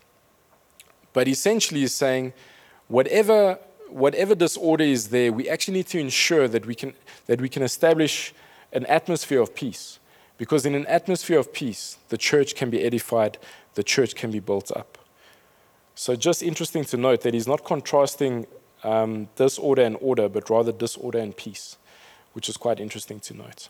[1.14, 2.34] But essentially, he's saying
[2.88, 6.94] whatever whatever disorder is there, we actually need to ensure that we can
[7.26, 8.34] that we can establish
[8.74, 10.00] an atmosphere of peace,
[10.38, 13.38] because in an atmosphere of peace, the church can be edified,
[13.76, 14.98] the church can be built up.
[15.96, 18.46] So, just interesting to note that he's not contrasting
[18.84, 21.78] um, disorder and order, but rather disorder and peace,
[22.34, 23.70] which is quite interesting to note.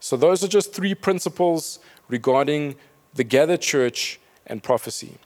[0.00, 2.74] So, those are just three principles regarding
[3.14, 5.18] the gathered church and prophecy.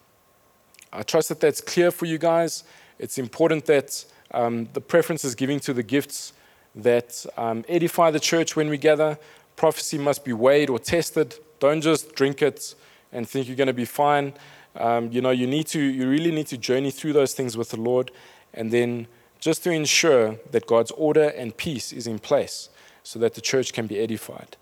[0.92, 2.64] I trust that that's clear for you guys.
[2.98, 6.32] It's important that um, the preference is giving to the gifts
[6.74, 9.18] that um, edify the church when we gather.
[9.56, 11.37] Prophecy must be weighed or tested.
[11.59, 12.74] Don't just drink it
[13.12, 14.35] and think you're going to be fine.
[14.76, 17.70] Um, you know, you need to, you really need to journey through those things with
[17.70, 18.11] the Lord
[18.54, 19.06] and then
[19.40, 22.68] just to ensure that God's order and peace is in place
[23.02, 24.56] so that the church can be edified.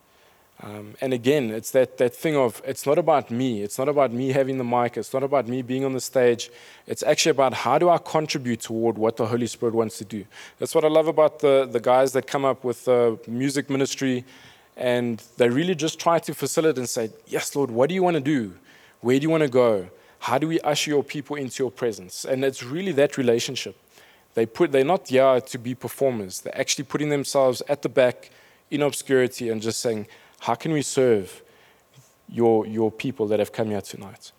[0.63, 3.63] Um, and again, it's that, that thing of it's not about me.
[3.63, 4.97] It's not about me having the mic.
[4.97, 6.51] It's not about me being on the stage.
[6.87, 10.25] It's actually about how do I contribute toward what the Holy Spirit wants to do.
[10.59, 14.25] That's what I love about the, the guys that come up with the music ministry.
[14.77, 18.15] And they really just try to facilitate and say, Yes, Lord, what do you want
[18.15, 18.55] to do?
[19.01, 19.89] Where do you want to go?
[20.25, 22.25] How do we usher your people into your presence?
[22.25, 23.77] And it's really that relationship.
[24.33, 26.41] They put, they're not here to be performers.
[26.41, 28.31] They're actually putting themselves at the back
[28.71, 30.07] in obscurity and just saying,
[30.41, 31.43] how can we serve
[32.27, 34.33] your, your people that have come here tonight?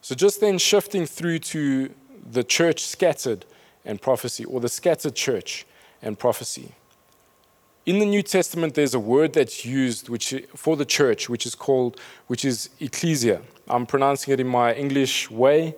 [0.00, 1.94] So, just then shifting through to
[2.28, 3.44] the church scattered
[3.84, 5.66] and prophecy, or the scattered church
[6.02, 6.72] and prophecy.
[7.86, 11.54] In the New Testament, there's a word that's used which, for the church, which is
[11.54, 13.40] called, which is ecclesia.
[13.68, 15.74] I'm pronouncing it in my English way.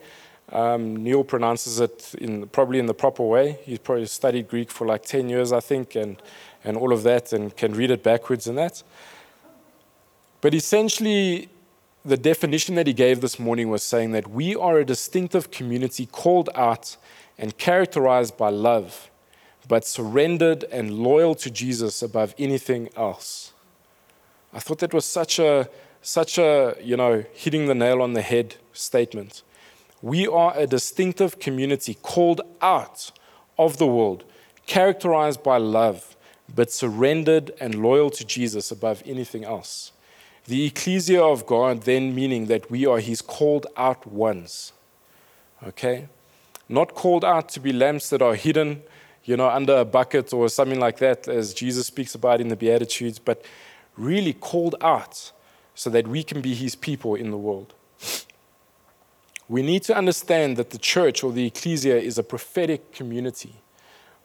[0.51, 3.59] Um, Neil pronounces it in, probably in the proper way.
[3.65, 6.21] He's probably studied Greek for like 10 years, I think, and,
[6.65, 8.83] and all of that, and can read it backwards and that.
[10.41, 11.49] But essentially,
[12.05, 16.07] the definition that he gave this morning was saying that we are a distinctive community
[16.07, 16.97] called out
[17.39, 19.11] and characterized by love,
[19.69, 23.53] but surrendered and loyal to Jesus above anything else.
[24.53, 25.69] I thought that was such a,
[26.07, 29.43] such a, you know, hitting the nail on the head statement.
[30.01, 33.11] We are a distinctive community called out
[33.59, 34.23] of the world,
[34.67, 36.15] characterized by love,
[36.55, 39.91] but surrendered and loyal to Jesus above anything else.
[40.45, 44.73] The ecclesia of God, then meaning that we are his called out ones.
[45.67, 46.07] Okay?
[46.69, 48.83] Not called out to be lamps that are hidden,
[49.25, 52.55] you know, under a bucket or something like that, as Jesus speaks about in the
[52.55, 53.45] Beatitudes, but
[53.97, 55.33] really called out
[55.77, 57.75] so that we can be his people in the world.
[59.49, 63.55] We need to understand that the church or the ecclesia is a prophetic community.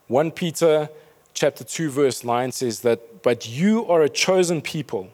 [0.08, 0.90] 1 Peter
[1.36, 5.10] chapter 2 verse 9 says that but you are a chosen people,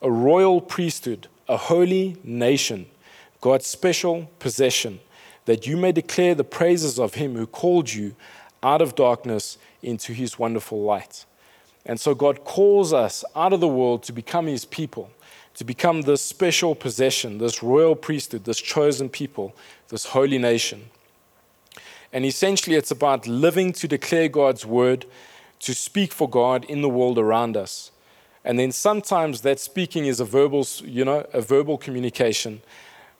[0.00, 2.86] a royal priesthood, a holy nation,
[3.40, 5.00] God's special possession,
[5.44, 8.14] that you may declare the praises of him who called you
[8.62, 11.26] out of darkness into his wonderful light.
[11.84, 15.10] And so God calls us out of the world to become his people,
[15.60, 19.54] to become this special possession, this royal priesthood, this chosen people,
[19.88, 20.88] this holy nation.
[22.14, 25.04] And essentially, it's about living to declare God's word,
[25.58, 27.90] to speak for God in the world around us.
[28.42, 32.62] And then sometimes that speaking is a verbal, you know, a verbal communication.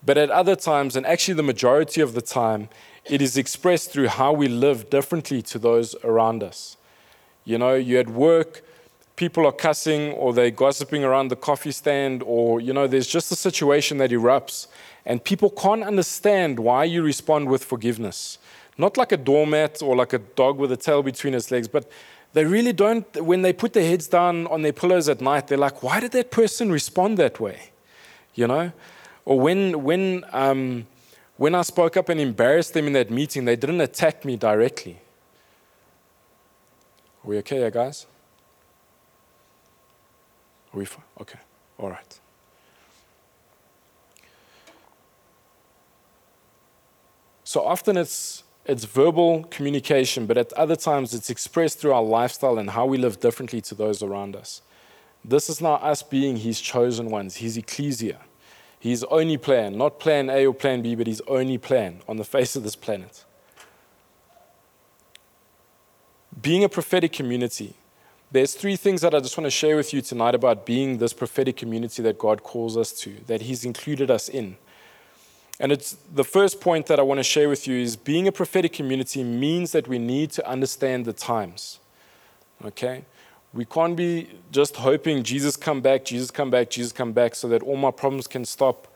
[0.03, 2.70] But at other times, and actually the majority of the time,
[3.05, 6.78] it is expressed through how we live differently to those around us.
[7.45, 8.64] You know, you're at work,
[9.21, 13.31] people are cussing or they're gossiping around the coffee stand, or, you know, there's just
[13.31, 14.66] a situation that erupts,
[15.05, 18.39] and people can't understand why you respond with forgiveness.
[18.79, 21.85] Not like a doormat or like a dog with a tail between its legs, but
[22.33, 25.59] they really don't, when they put their heads down on their pillows at night, they're
[25.59, 27.73] like, why did that person respond that way?
[28.35, 28.73] You know?
[29.27, 30.87] Or when, when, um,
[31.37, 34.97] when I spoke up and embarrassed them in that meeting, they didn't attack me directly.
[37.23, 38.07] Are we okay, guys?
[40.73, 41.05] Are we fine?
[41.21, 41.39] Okay,
[41.79, 42.21] all right.
[47.45, 52.59] So often it's it's verbal communication, but at other times it's expressed through our lifestyle
[52.59, 54.62] and how we live differently to those around us.
[55.25, 58.21] This is not us being His chosen ones, His ecclesia,
[58.79, 62.25] His only plan, not plan A or plan B, but His only plan on the
[62.37, 63.25] face of this planet.
[66.41, 67.75] Being a prophetic community,
[68.33, 71.12] there's three things that I just want to share with you tonight about being this
[71.12, 74.57] prophetic community that God calls us to, that He's included us in.
[75.59, 78.33] And it's the first point that I want to share with you is being a
[78.33, 81.81] prophetic community means that we need to understand the times.
[82.64, 83.05] Okay?
[83.53, 87.49] We can't be just hoping Jesus come back, Jesus come back, Jesus come back so
[87.49, 88.87] that all my problems can stop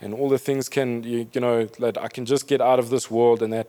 [0.00, 3.10] and all the things can you, know that I can just get out of this
[3.10, 3.68] world and that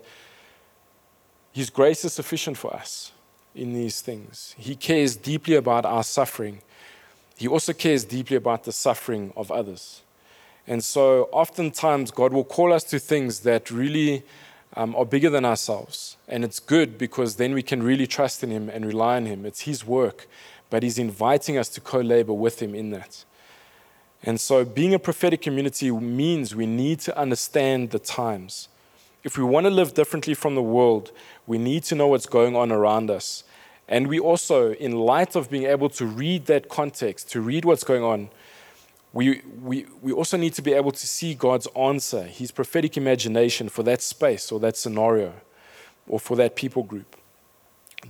[1.51, 3.11] his grace is sufficient for us
[3.55, 4.53] in these things.
[4.57, 6.61] He cares deeply about our suffering.
[7.37, 10.01] He also cares deeply about the suffering of others.
[10.67, 14.23] And so, oftentimes, God will call us to things that really
[14.75, 16.17] um, are bigger than ourselves.
[16.27, 19.45] And it's good because then we can really trust in Him and rely on Him.
[19.45, 20.27] It's His work,
[20.69, 23.23] but He's inviting us to co labor with Him in that.
[24.23, 28.67] And so, being a prophetic community means we need to understand the times.
[29.23, 31.11] If we want to live differently from the world,
[31.47, 33.43] we need to know what's going on around us.
[33.87, 37.83] And we also, in light of being able to read that context, to read what's
[37.83, 38.29] going on,
[39.13, 43.69] we, we, we also need to be able to see God's answer, his prophetic imagination
[43.69, 45.33] for that space or that scenario
[46.07, 47.15] or for that people group.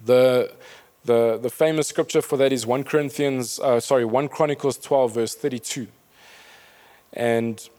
[0.05, 0.51] The,
[1.03, 5.35] the, the famous scripture for that is 1 Corinthians, uh, sorry, 1 Chronicles 12, verse
[5.35, 5.87] 32.
[7.13, 7.69] And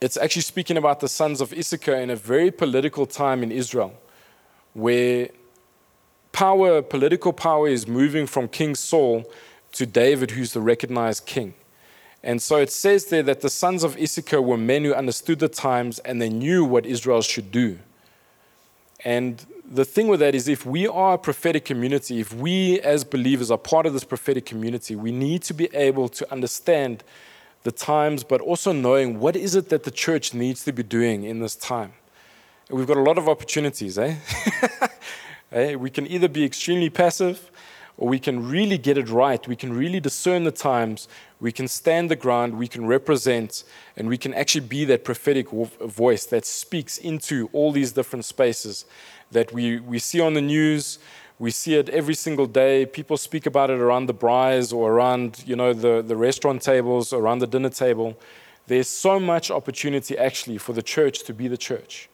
[0.00, 3.94] it's actually speaking about the sons of Issachar in a very political time in Israel
[4.74, 5.28] where
[6.34, 9.24] power, political power, is moving from King Saul
[9.72, 11.54] to David, who's the recognized king.
[12.22, 15.48] And so it says there that the sons of Issachar were men who understood the
[15.48, 17.78] times and they knew what Israel should do.
[19.04, 23.04] And the thing with that is, if we are a prophetic community, if we as
[23.04, 27.04] believers are part of this prophetic community, we need to be able to understand
[27.62, 31.24] the times, but also knowing what is it that the church needs to be doing
[31.24, 31.92] in this time.
[32.70, 34.16] We've got a lot of opportunities, eh?
[35.54, 35.74] eh?
[35.76, 37.50] We can either be extremely passive
[37.96, 39.46] or we can really get it right.
[39.46, 41.08] We can really discern the times.
[41.40, 42.58] We can stand the ground.
[42.58, 43.62] We can represent,
[43.96, 48.84] and we can actually be that prophetic voice that speaks into all these different spaces
[49.30, 50.98] that we, we see on the news.
[51.38, 52.86] We see it every single day.
[52.86, 57.12] People speak about it around the braais or around, you know, the, the restaurant tables,
[57.12, 58.18] around the dinner table.
[58.66, 62.08] There's so much opportunity actually for the church to be the church.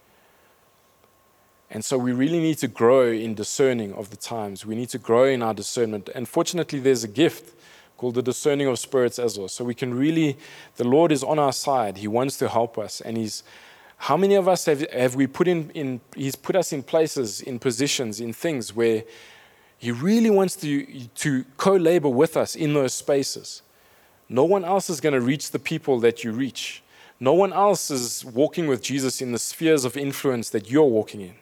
[1.71, 4.67] And so we really need to grow in discerning of the times.
[4.67, 6.11] We need to grow in our discernment.
[6.15, 7.55] And fortunately, there's a gift
[7.97, 9.47] called the discerning of spirits as well.
[9.47, 10.37] So we can really,
[10.77, 11.99] the Lord is on our side.
[11.99, 13.01] He wants to help us.
[13.01, 13.45] And He's,
[13.99, 17.41] how many of us have, have we put in, in, He's put us in places,
[17.41, 19.05] in positions, in things where
[19.79, 23.63] He really wants to, to co labor with us in those spaces.
[24.29, 26.83] No one else is going to reach the people that you reach.
[27.21, 31.21] No one else is walking with Jesus in the spheres of influence that you're walking
[31.21, 31.35] in.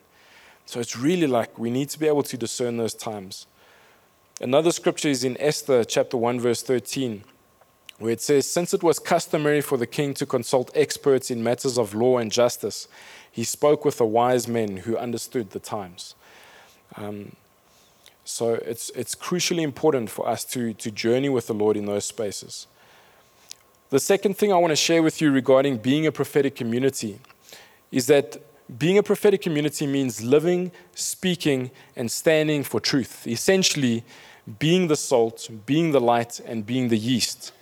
[0.69, 3.47] So it's really like we need to be able to discern those times.
[4.39, 7.25] Another scripture is in Esther chapter 1, verse 13,
[7.99, 11.79] where it says, Since it was customary for the king to consult experts in matters
[11.79, 12.87] of law and justice,
[13.33, 16.15] he spoke with the wise men who understood the times.
[16.97, 17.33] Um,
[18.27, 22.05] so it's, it's crucially important for us to, to journey with the Lord in those
[22.05, 22.67] spaces.
[23.89, 27.21] The second thing I want to share with you regarding being a prophetic community
[27.91, 28.37] is that
[28.77, 33.27] being a prophetic community means living, speaking, and standing for truth.
[33.27, 34.05] Essentially,
[34.59, 37.53] being the salt, being the light, and being the yeast.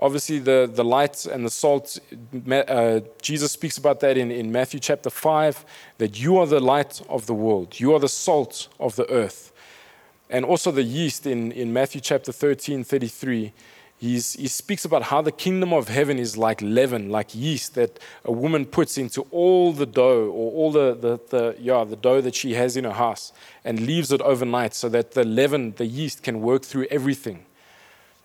[0.00, 1.98] Obviously, the, the light and the salt,
[2.50, 5.64] uh, Jesus speaks about that in, in Matthew chapter 5,
[5.98, 9.52] that you are the light of the world, you are the salt of the earth.
[10.30, 13.52] And also the yeast in, in Matthew chapter 13, 33.
[13.98, 17.98] He's, he speaks about how the kingdom of heaven is like leaven, like yeast that
[18.24, 22.20] a woman puts into all the dough or all the, the, the, yeah, the dough
[22.20, 23.32] that she has in her house
[23.64, 27.44] and leaves it overnight so that the leaven, the yeast, can work through everything.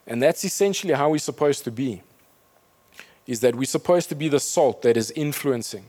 [0.05, 2.03] And that's essentially how we're supposed to be.
[3.25, 5.85] Is that we're supposed to be the salt that is influencing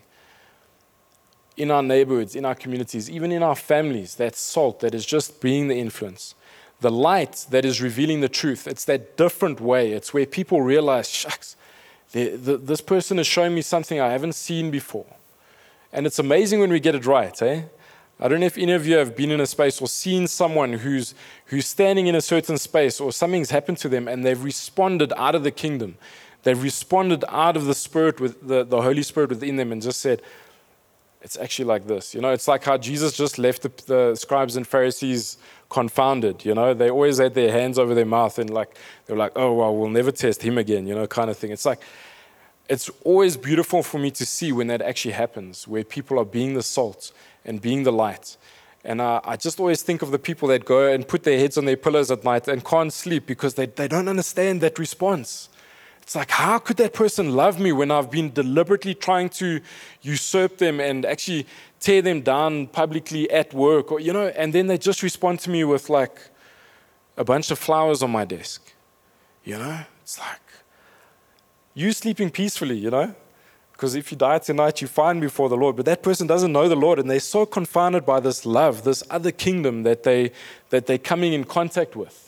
[1.57, 5.41] in our neighborhoods, in our communities, even in our families, that salt that is just
[5.41, 6.35] being the influence.
[6.81, 8.67] The light that is revealing the truth.
[8.67, 9.93] It's that different way.
[9.93, 11.57] It's where people realize, shucks,
[12.13, 15.07] this person is showing me something I haven't seen before.
[15.93, 17.63] And it's amazing when we get it right, eh?
[18.21, 20.75] I don't know if any of you have been in a space or seen someone
[20.75, 21.15] who's,
[21.47, 25.35] who's standing in a certain space or something's happened to them and they've responded out
[25.35, 25.97] of the kingdom.
[26.45, 30.01] They've responded out of the Spirit, with the, the Holy Spirit within them and just
[30.01, 30.23] said,
[31.23, 32.15] it's actually like this.
[32.15, 35.39] You know, it's like how Jesus just left the, the scribes and Pharisees
[35.69, 36.45] confounded.
[36.45, 39.33] You know, they always had their hands over their mouth and like, they were like,
[39.37, 41.51] oh, well, we'll never test him again, you know, kind of thing.
[41.51, 41.81] It's like,
[42.69, 46.55] it's always beautiful for me to see when that actually happens, where people are being
[46.55, 47.13] the salt
[47.45, 48.37] and being the light.
[48.85, 51.57] And uh, I just always think of the people that go and put their heads
[51.57, 55.49] on their pillows at night and can't sleep because they, they don't understand that response.
[56.05, 59.63] It's like, how could that person love me when I've been deliberately trying to
[60.03, 61.47] usurp them and actually
[61.81, 63.91] tear them down publicly at work?
[63.91, 66.21] Or, you know, and then they just respond to me with like
[67.17, 68.75] a bunch of flowers on my desk.
[69.45, 70.43] You know, it's like,
[71.73, 73.15] you sleeping peacefully, you know?
[73.73, 75.75] Because if you die tonight, you're fine before the Lord.
[75.75, 79.03] But that person doesn't know the Lord, and they're so confounded by this love, this
[79.09, 80.33] other kingdom that, they,
[80.69, 82.24] that they're coming in contact with.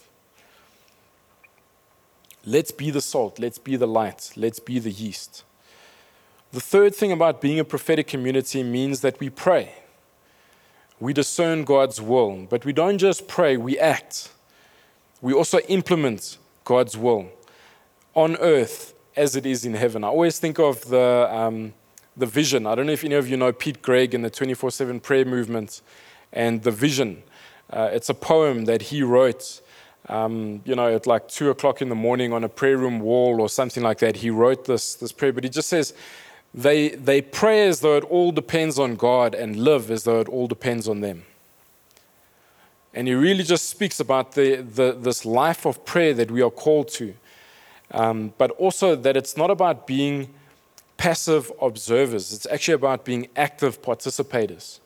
[2.49, 5.42] Let's be the salt, let's be the light, let's be the yeast.
[6.53, 9.74] The third thing about being a prophetic community means that we pray.
[11.01, 14.30] We discern God's will, but we don't just pray, we act.
[15.20, 17.30] We also implement God's will
[18.14, 20.05] on earth as it is in heaven.
[20.05, 21.74] I always think of the, um,
[22.16, 22.64] the vision.
[22.64, 25.24] I don't know if any of you know Pete Greig and the 24 7 prayer
[25.24, 25.82] movement
[26.32, 27.24] and the vision.
[27.68, 29.61] Uh, it's a poem that he wrote,
[30.09, 33.40] um, you know, at like two o'clock in the morning on a prayer room wall
[33.40, 34.16] or something like that.
[34.16, 35.94] He wrote this, this prayer, but he just says,
[36.54, 40.28] they, they pray as though it all depends on God and live as though it
[40.28, 41.24] all depends on them.
[42.94, 46.50] And he really just speaks about the, the, this life of prayer that we are
[46.50, 47.14] called to.
[47.90, 50.32] Um, but also that it's not about being
[50.96, 54.80] passive observers, it's actually about being active participators,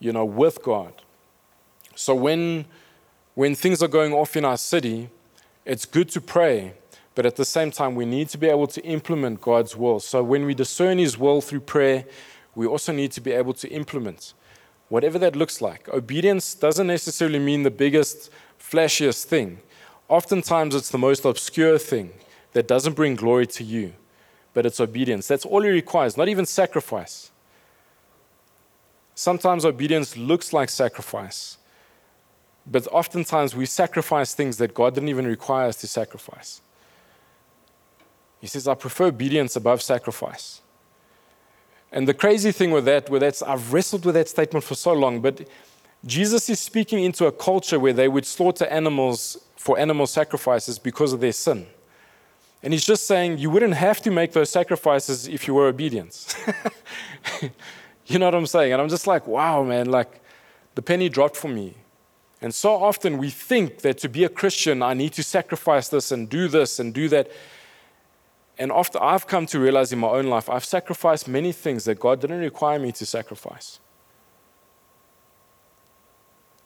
[0.00, 0.92] you know, with God.
[1.94, 2.66] So when,
[3.34, 5.08] when things are going off in our city,
[5.64, 6.74] it's good to pray,
[7.14, 10.00] but at the same time, we need to be able to implement God's will.
[10.00, 12.04] So when we discern His will through prayer,
[12.54, 14.34] we also need to be able to implement
[14.88, 15.88] whatever that looks like.
[15.88, 18.30] Obedience doesn't necessarily mean the biggest,
[18.60, 19.60] flashiest thing.
[20.08, 22.10] Oftentimes, it's the most obscure thing
[22.52, 23.94] that doesn't bring glory to you,
[24.52, 25.26] but it's obedience.
[25.26, 27.30] That's all it requires, not even sacrifice.
[29.14, 31.56] Sometimes obedience looks like sacrifice,
[32.66, 36.60] but oftentimes we sacrifice things that God didn't even require us to sacrifice.
[38.40, 40.60] He says, I prefer obedience above sacrifice.
[41.92, 44.92] And the crazy thing with that, with that, I've wrestled with that statement for so
[44.92, 45.46] long, but
[46.04, 51.12] Jesus is speaking into a culture where they would slaughter animals for animal sacrifices because
[51.12, 51.66] of their sin.
[52.62, 56.34] And he's just saying you wouldn't have to make those sacrifices if you were obedient.
[58.06, 58.72] you know what I'm saying?
[58.72, 60.20] And I'm just like, wow, man, like
[60.74, 61.74] the penny dropped for me.
[62.42, 66.10] And so often we think that to be a Christian, I need to sacrifice this
[66.10, 67.30] and do this and do that.
[68.58, 72.00] And after I've come to realize in my own life, I've sacrificed many things that
[72.00, 73.78] God didn't require me to sacrifice.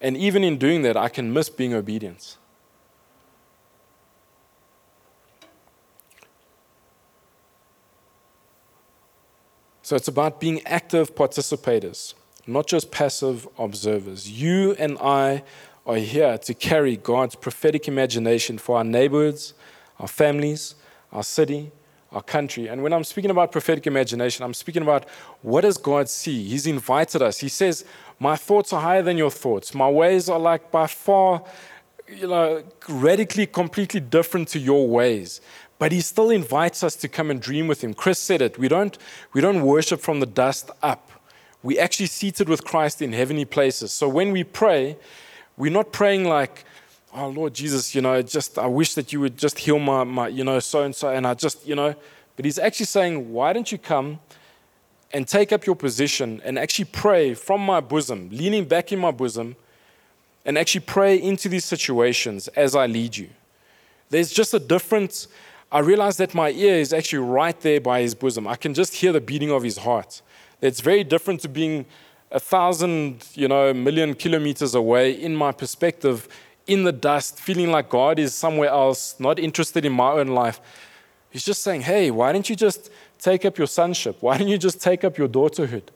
[0.01, 2.37] And even in doing that, I can miss being obedient.
[9.83, 12.13] So it's about being active participators,
[12.45, 14.29] not just passive observers.
[14.29, 15.43] You and I
[15.87, 19.53] are here to carry God's prophetic imagination for our neighborhoods,
[19.99, 20.75] our families,
[21.13, 21.71] our city,
[22.11, 22.67] our country.
[22.67, 25.07] And when I'm speaking about prophetic imagination, I'm speaking about
[25.41, 26.43] what does God see?
[26.43, 27.39] He's invited us.
[27.39, 27.85] He says,
[28.19, 29.73] My thoughts are higher than your thoughts.
[29.73, 31.43] My ways are like by far,
[32.07, 35.39] you know, radically, completely different to your ways.
[35.79, 37.93] But he still invites us to come and dream with him.
[37.93, 38.57] Chris said it.
[38.57, 38.97] We don't,
[39.33, 41.11] we don't worship from the dust up.
[41.63, 43.91] We actually seated with Christ in heavenly places.
[43.91, 44.97] So when we pray,
[45.57, 46.63] we're not praying like,
[47.13, 50.27] oh Lord Jesus, you know, just I wish that you would just heal my, my
[50.27, 51.09] you know, so and so.
[51.09, 51.95] And I just, you know,
[52.35, 54.19] but he's actually saying, why don't you come
[55.11, 59.11] and take up your position and actually pray from my bosom, leaning back in my
[59.11, 59.55] bosom,
[60.45, 63.29] and actually pray into these situations as I lead you.
[64.09, 65.27] There's just a difference.
[65.71, 68.47] I realize that my ear is actually right there by his bosom.
[68.47, 70.21] I can just hear the beating of his heart.
[70.61, 71.85] It's very different to being
[72.31, 76.27] a thousand, you know, million kilometers away in my perspective,
[76.65, 80.59] in the dust, feeling like God is somewhere else, not interested in my own life.
[81.29, 84.17] He's just saying, hey, why don't you just take up your sonship?
[84.21, 85.89] Why don't you just take up your daughterhood?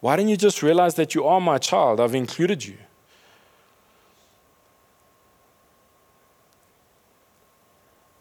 [0.00, 2.00] Why don't you just realize that you are my child?
[2.00, 2.76] I've included you.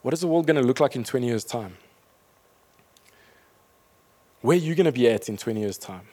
[0.04, 1.78] What is the world going to look like in 20 years' time?
[4.42, 6.08] Where are you going to be at in 20 years' time?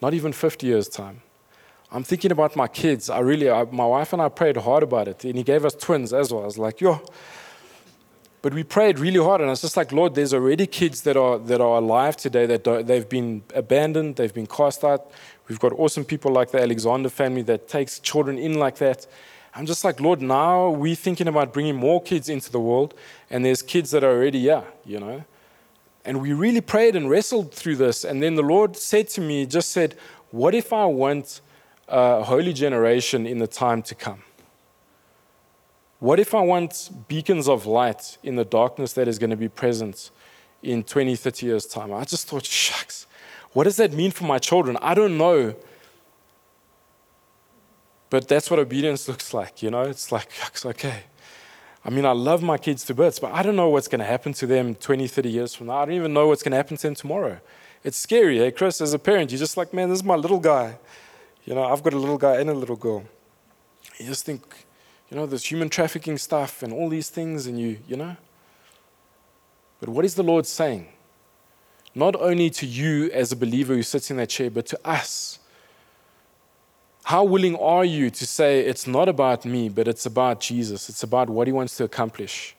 [0.00, 1.22] Not even 50 years' time.
[1.92, 3.10] I'm thinking about my kids.
[3.10, 5.74] I really, I, my wife and I prayed hard about it, and he gave us
[5.74, 6.42] twins as well.
[6.42, 7.02] I was like, yo.
[8.42, 11.38] But we prayed really hard, and it's just like, Lord, there's already kids that are
[11.38, 15.10] that are alive today that they've been abandoned, they've been cast out.
[15.48, 19.06] We've got awesome people like the Alexander family that takes children in like that.
[19.54, 22.94] I'm just like, Lord, now we're thinking about bringing more kids into the world,
[23.28, 25.24] and there's kids that are already here, you know.
[26.04, 28.04] And we really prayed and wrestled through this.
[28.04, 29.96] And then the Lord said to me, just said,
[30.30, 31.40] What if I want
[31.88, 34.22] a holy generation in the time to come?
[35.98, 39.50] What if I want beacons of light in the darkness that is going to be
[39.50, 40.10] present
[40.62, 41.92] in 20, 30 years' time?
[41.92, 43.06] I just thought, shucks,
[43.52, 44.78] what does that mean for my children?
[44.80, 45.54] I don't know.
[48.08, 49.82] But that's what obedience looks like, you know?
[49.82, 51.04] It's like, shucks, okay.
[51.84, 54.04] I mean, I love my kids to bits, but I don't know what's going to
[54.04, 55.78] happen to them 20, 30 years from now.
[55.78, 57.40] I don't even know what's going to happen to them tomorrow.
[57.82, 58.80] It's scary, hey, Chris?
[58.82, 60.76] As a parent, you're just like, man, this is my little guy.
[61.46, 63.04] You know, I've got a little guy and a little girl.
[63.98, 64.42] You just think,
[65.10, 68.16] you know, this human trafficking stuff and all these things, and you, you know.
[69.80, 70.88] But what is the Lord saying?
[71.94, 75.39] Not only to you as a believer who sits in that chair, but to us
[77.10, 80.88] how willing are you to say it's not about me, but it's about Jesus?
[80.88, 82.54] It's about what he wants to accomplish.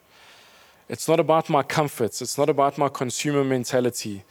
[0.90, 2.22] It's not about my comforts.
[2.22, 4.26] It's not about my consumer mentality.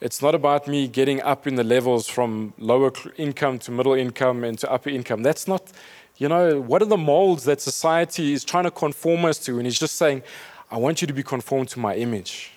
[0.00, 4.44] It's not about me getting up in the levels from lower income to middle income
[4.44, 5.22] and to upper income.
[5.22, 5.70] That's not,
[6.16, 9.58] you know, what are the molds that society is trying to conform us to?
[9.58, 10.22] And he's just saying,
[10.70, 12.52] I want you to be conformed to my image.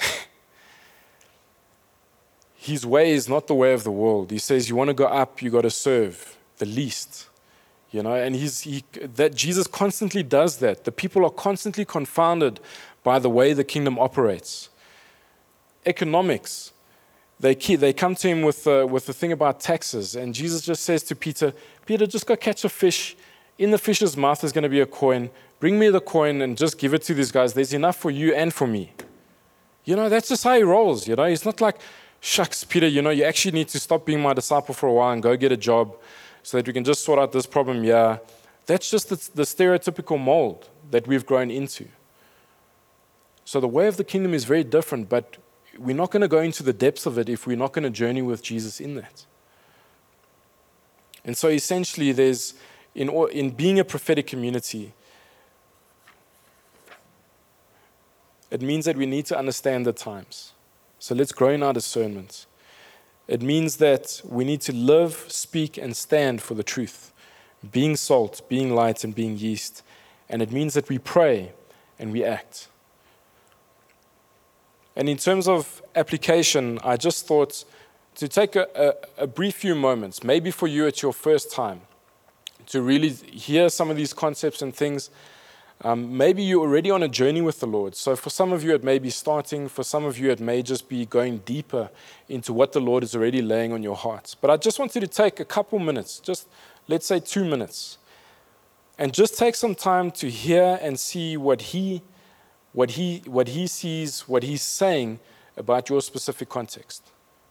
[2.64, 4.30] his way is not the way of the world.
[4.30, 7.28] He says, You want to go up, you got to serve the least.
[7.90, 10.84] You know, and he's, he, that Jesus constantly does that.
[10.84, 12.58] The people are constantly confounded
[13.02, 14.70] by the way the kingdom operates.
[15.84, 16.72] Economics,
[17.38, 20.82] they, they come to him with, uh, with the thing about taxes, and Jesus just
[20.84, 21.52] says to Peter,
[21.84, 23.14] Peter, just go catch a fish.
[23.58, 25.28] In the fish's mouth is going to be a coin.
[25.60, 27.52] Bring me the coin and just give it to these guys.
[27.52, 28.92] There's enough for you and for me.
[29.84, 31.06] You know, that's just how he rolls.
[31.06, 31.76] You know, he's not like,
[32.24, 35.12] shucks, Peter, you know, you actually need to stop being my disciple for a while
[35.12, 35.94] and go get a job
[36.42, 37.84] so that we can just sort out this problem.
[37.84, 38.18] Yeah,
[38.64, 41.86] that's just the, the stereotypical mold that we've grown into.
[43.44, 45.36] So the way of the kingdom is very different, but
[45.78, 47.90] we're not going to go into the depths of it if we're not going to
[47.90, 49.26] journey with Jesus in that.
[51.26, 52.54] And so essentially, there's
[52.94, 54.94] in, in being a prophetic community,
[58.50, 60.53] it means that we need to understand the times.
[60.98, 62.46] So let's grow in our discernment.
[63.26, 67.12] It means that we need to live, speak, and stand for the truth,
[67.72, 69.82] being salt, being light, and being yeast.
[70.28, 71.52] And it means that we pray
[71.98, 72.68] and we act.
[74.96, 77.64] And in terms of application, I just thought
[78.16, 78.68] to take a,
[79.18, 81.80] a, a, brief few moments, maybe for you it's your first time,
[82.66, 85.10] to really hear some of these concepts and things
[85.84, 87.94] um, maybe you're already on a journey with the Lord.
[87.94, 89.68] So, for some of you, it may be starting.
[89.68, 91.90] For some of you, it may just be going deeper
[92.26, 94.34] into what the Lord is already laying on your heart.
[94.40, 96.48] But I just want you to take a couple minutes, just
[96.88, 97.98] let's say two minutes,
[98.98, 102.00] and just take some time to hear and see what He,
[102.72, 105.20] what He, what He sees, what He's saying
[105.54, 107.02] about your specific context.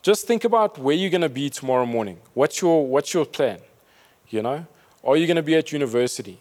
[0.01, 2.17] Just think about where you're going to be tomorrow morning.
[2.34, 3.59] What's your, what's your plan?
[4.29, 4.65] You know,
[5.03, 6.39] are you going to be at university?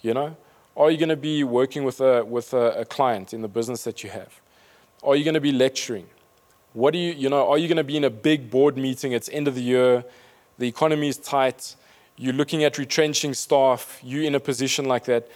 [0.00, 0.36] You know,
[0.76, 3.84] are you going to be working with a, with a, a client in the business
[3.84, 4.40] that you have?
[5.02, 6.06] Are you going to be lecturing?
[6.74, 9.12] What do you, you know, are you going to be in a big board meeting?
[9.12, 10.04] It's end of the year,
[10.58, 11.74] the economy is tight,
[12.16, 15.28] you're looking at retrenching staff, you're in a position like that.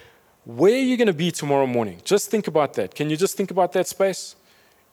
[0.44, 2.00] where are you going to be tomorrow morning?
[2.04, 2.94] Just think about that.
[2.94, 4.36] Can you just think about that space?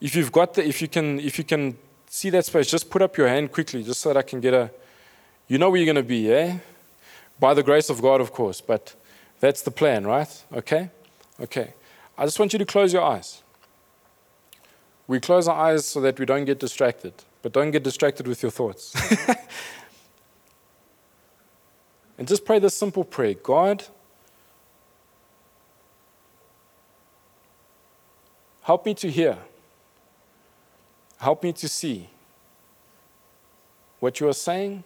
[0.00, 1.76] If you've got the, if you can, if you can
[2.06, 4.54] see that space, just put up your hand quickly, just so that I can get
[4.54, 4.70] a.
[5.48, 6.58] You know where you're going to be, eh?
[7.40, 8.94] By the grace of God, of course, but
[9.40, 10.44] that's the plan, right?
[10.52, 10.90] Okay?
[11.40, 11.74] Okay.
[12.16, 13.42] I just want you to close your eyes.
[15.06, 18.42] We close our eyes so that we don't get distracted, but don't get distracted with
[18.42, 18.94] your thoughts.
[22.18, 23.84] and just pray this simple prayer God,
[28.62, 29.38] help me to hear,
[31.18, 32.10] help me to see
[34.00, 34.84] what you are saying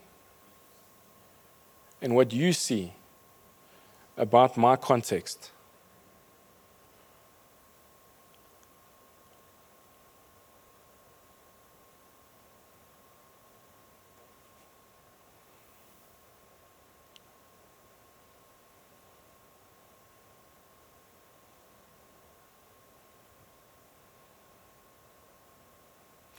[2.01, 2.93] and what you see
[4.17, 5.51] about my context.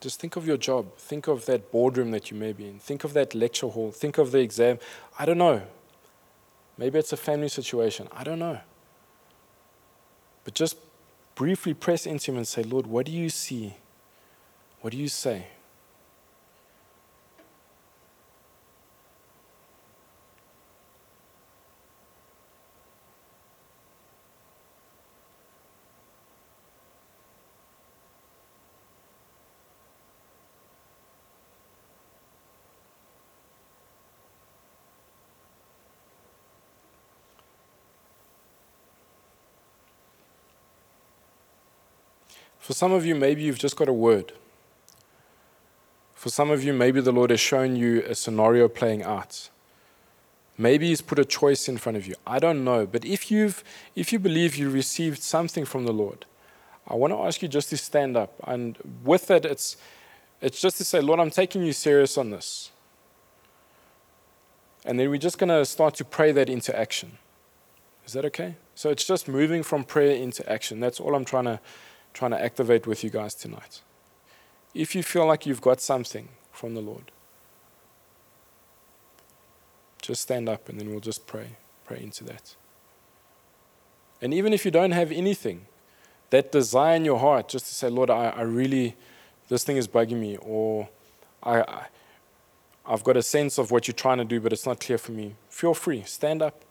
[0.04, 0.98] Just think of your job.
[0.98, 2.78] Think of that boardroom that you may be in.
[2.78, 3.90] Think of that lecture hall.
[3.90, 4.78] Think of the exam.
[5.18, 5.62] I don't know.
[6.76, 8.08] Maybe it's a family situation.
[8.12, 8.58] I don't know.
[10.44, 10.76] But just
[11.34, 13.76] briefly press into Him and say, Lord, what do you see?
[14.80, 15.46] What do you say?
[42.64, 44.32] For some of you, maybe you've just got a word.
[46.14, 49.50] For some of you, maybe the Lord has shown you a scenario playing out.
[50.56, 52.14] Maybe He's put a choice in front of you.
[52.26, 52.86] I don't know.
[52.86, 53.62] But if, you've,
[53.94, 56.24] if you believe you received something from the Lord,
[56.88, 58.32] I want to ask you just to stand up.
[58.44, 59.76] And with that, it's,
[60.40, 62.70] it's just to say, Lord, I'm taking you serious on this.
[64.86, 67.18] And then we're just going to start to pray that into action.
[68.06, 68.56] Is that okay?
[68.74, 70.80] So it's just moving from prayer into action.
[70.80, 71.60] That's all I'm trying to
[72.14, 73.82] trying to activate with you guys tonight.
[74.72, 77.10] If you feel like you've got something from the Lord,
[80.00, 82.56] just stand up and then we'll just pray, pray into that.
[84.22, 85.66] And even if you don't have anything,
[86.30, 88.96] that desire in your heart just to say, Lord, I, I really,
[89.48, 90.88] this thing is bugging me, or
[91.42, 91.86] I, I,
[92.86, 95.12] I've got a sense of what you're trying to do, but it's not clear for
[95.12, 95.36] me.
[95.48, 96.64] Feel free, stand up.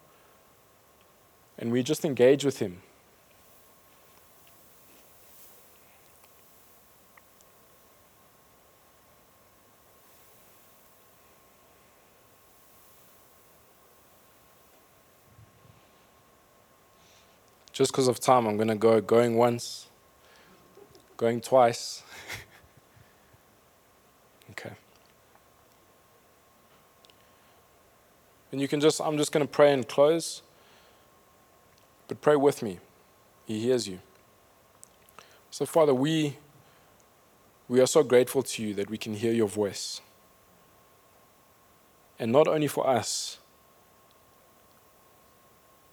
[1.58, 2.82] And we just engage with Him.
[17.84, 19.88] Just because of time, I'm going to go going once,
[21.18, 22.02] going twice.
[24.52, 24.72] okay.
[28.54, 30.44] And you can just, I'm just going to pray and close.
[32.08, 32.80] But pray with me.
[33.44, 34.00] He hears you.
[35.52, 36.38] So, Father, we,
[37.68, 40.00] we are so grateful to you that we can hear your voice.
[42.18, 43.40] And not only for us,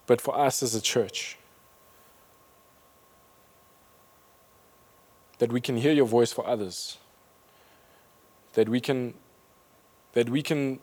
[0.07, 1.37] but for us as a church.
[5.41, 6.99] That we can hear your voice for others.
[8.53, 9.15] That we can,
[10.13, 10.81] that we can,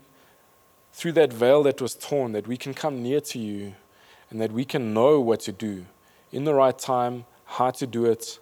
[0.91, 3.75] through that veil that was torn, that we can come near to you
[4.31, 5.85] and that we can know what to do
[6.31, 8.39] in the right time, how to do it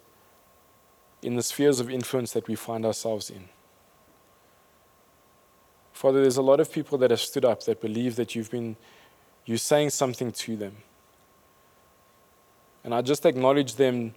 [1.20, 3.50] in the spheres of influence that we find ourselves in.
[5.92, 8.76] Father, there's a lot of people that have stood up that believe that you've been,
[9.44, 10.78] you're saying something to them.
[12.84, 14.14] And I just acknowledge them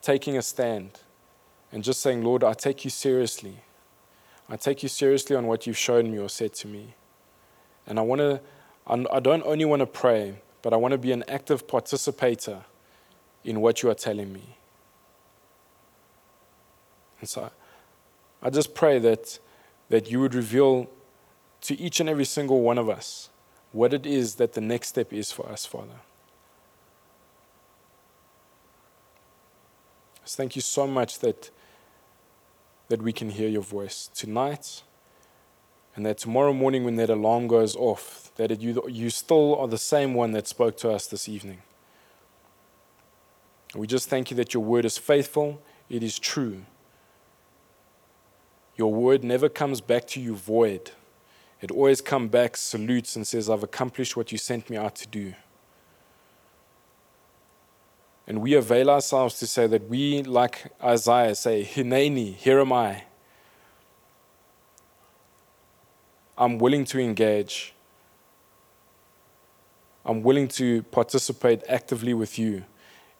[0.00, 1.00] taking a stand
[1.74, 3.56] and just saying, Lord, I take you seriously.
[4.48, 6.94] I take you seriously on what you've shown me or said to me.
[7.84, 8.40] And I want to,
[8.86, 12.64] I don't only want to pray, but I want to be an active participator
[13.42, 14.56] in what you are telling me.
[17.18, 17.50] And so
[18.40, 19.40] I just pray that,
[19.88, 20.88] that you would reveal
[21.62, 23.30] to each and every single one of us
[23.72, 26.00] what it is that the next step is for us, Father.
[30.24, 31.50] Thank you so much that
[32.88, 34.82] that we can hear your voice tonight,
[35.96, 39.68] and that tomorrow morning when that alarm goes off, that it, you, you still are
[39.68, 41.62] the same one that spoke to us this evening.
[43.74, 46.64] We just thank you that your word is faithful, it is true.
[48.76, 50.90] Your word never comes back to you void.
[51.60, 55.08] It always comes back, salutes, and says, I've accomplished what you sent me out to
[55.08, 55.34] do.
[58.26, 63.04] And we avail ourselves to say that we, like Isaiah, say, Hineni, here am I.
[66.36, 67.74] I'm willing to engage.
[70.04, 72.64] I'm willing to participate actively with you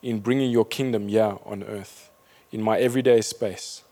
[0.02, 2.10] in bringing your kingdom here on earth,
[2.50, 3.82] in my everyday space,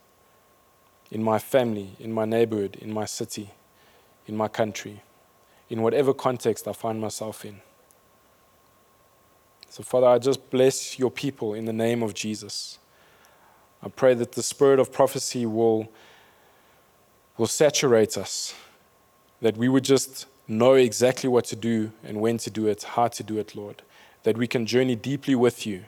[1.10, 3.50] in my family, in my neighborhood, in my city,
[4.26, 5.02] in my country,
[5.70, 7.60] in whatever context I find myself in.
[9.72, 12.78] So, Father, I just bless your people in the name of Jesus.
[13.82, 15.90] I pray that the spirit of prophecy will,
[17.38, 18.54] will saturate us,
[19.40, 23.08] that we would just know exactly what to do and when to do it, how
[23.08, 23.80] to do it, Lord,
[24.24, 25.86] that we can journey deeply with you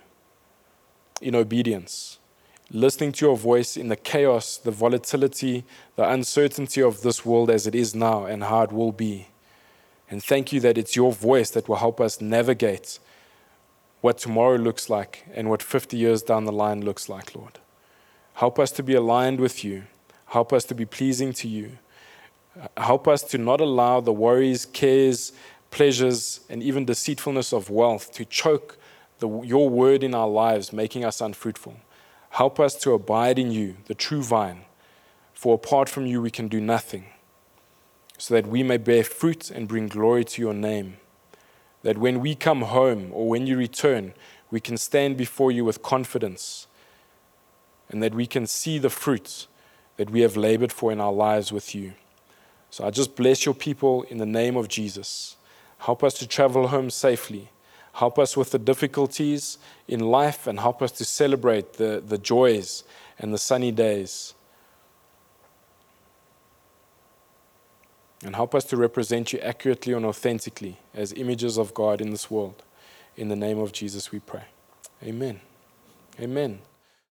[1.20, 2.18] in obedience,
[2.70, 5.62] listening to your voice in the chaos, the volatility,
[5.96, 9.28] the uncertainty of this world as it is now and how it will be.
[10.08, 12.98] And thank you that it's your voice that will help us navigate
[14.04, 17.58] what tomorrow looks like and what 50 years down the line looks like, Lord.
[18.34, 19.84] Help us to be aligned with you.
[20.26, 21.78] Help us to be pleasing to you.
[22.76, 25.32] Help us to not allow the worries, cares,
[25.70, 28.76] pleasures, and even deceitfulness of wealth to choke
[29.20, 31.74] the, your word in our lives, making us unfruitful.
[32.28, 34.66] Help us to abide in you, the true vine,
[35.32, 37.06] for apart from you we can do nothing,
[38.18, 40.98] so that we may bear fruit and bring glory to your name
[41.84, 44.14] that when we come home or when you return,
[44.50, 46.66] we can stand before you with confidence
[47.90, 49.46] and that we can see the fruits
[49.96, 51.92] that we have labored for in our lives with you.
[52.70, 55.36] So I just bless your people in the name of Jesus.
[55.78, 57.50] Help us to travel home safely.
[57.92, 62.82] Help us with the difficulties in life and help us to celebrate the, the joys
[63.18, 64.34] and the sunny days.
[68.24, 72.30] And help us to represent you accurately and authentically as images of God in this
[72.30, 72.62] world.
[73.16, 74.44] In the name of Jesus, we pray.
[75.02, 75.40] Amen.
[76.18, 76.60] Amen.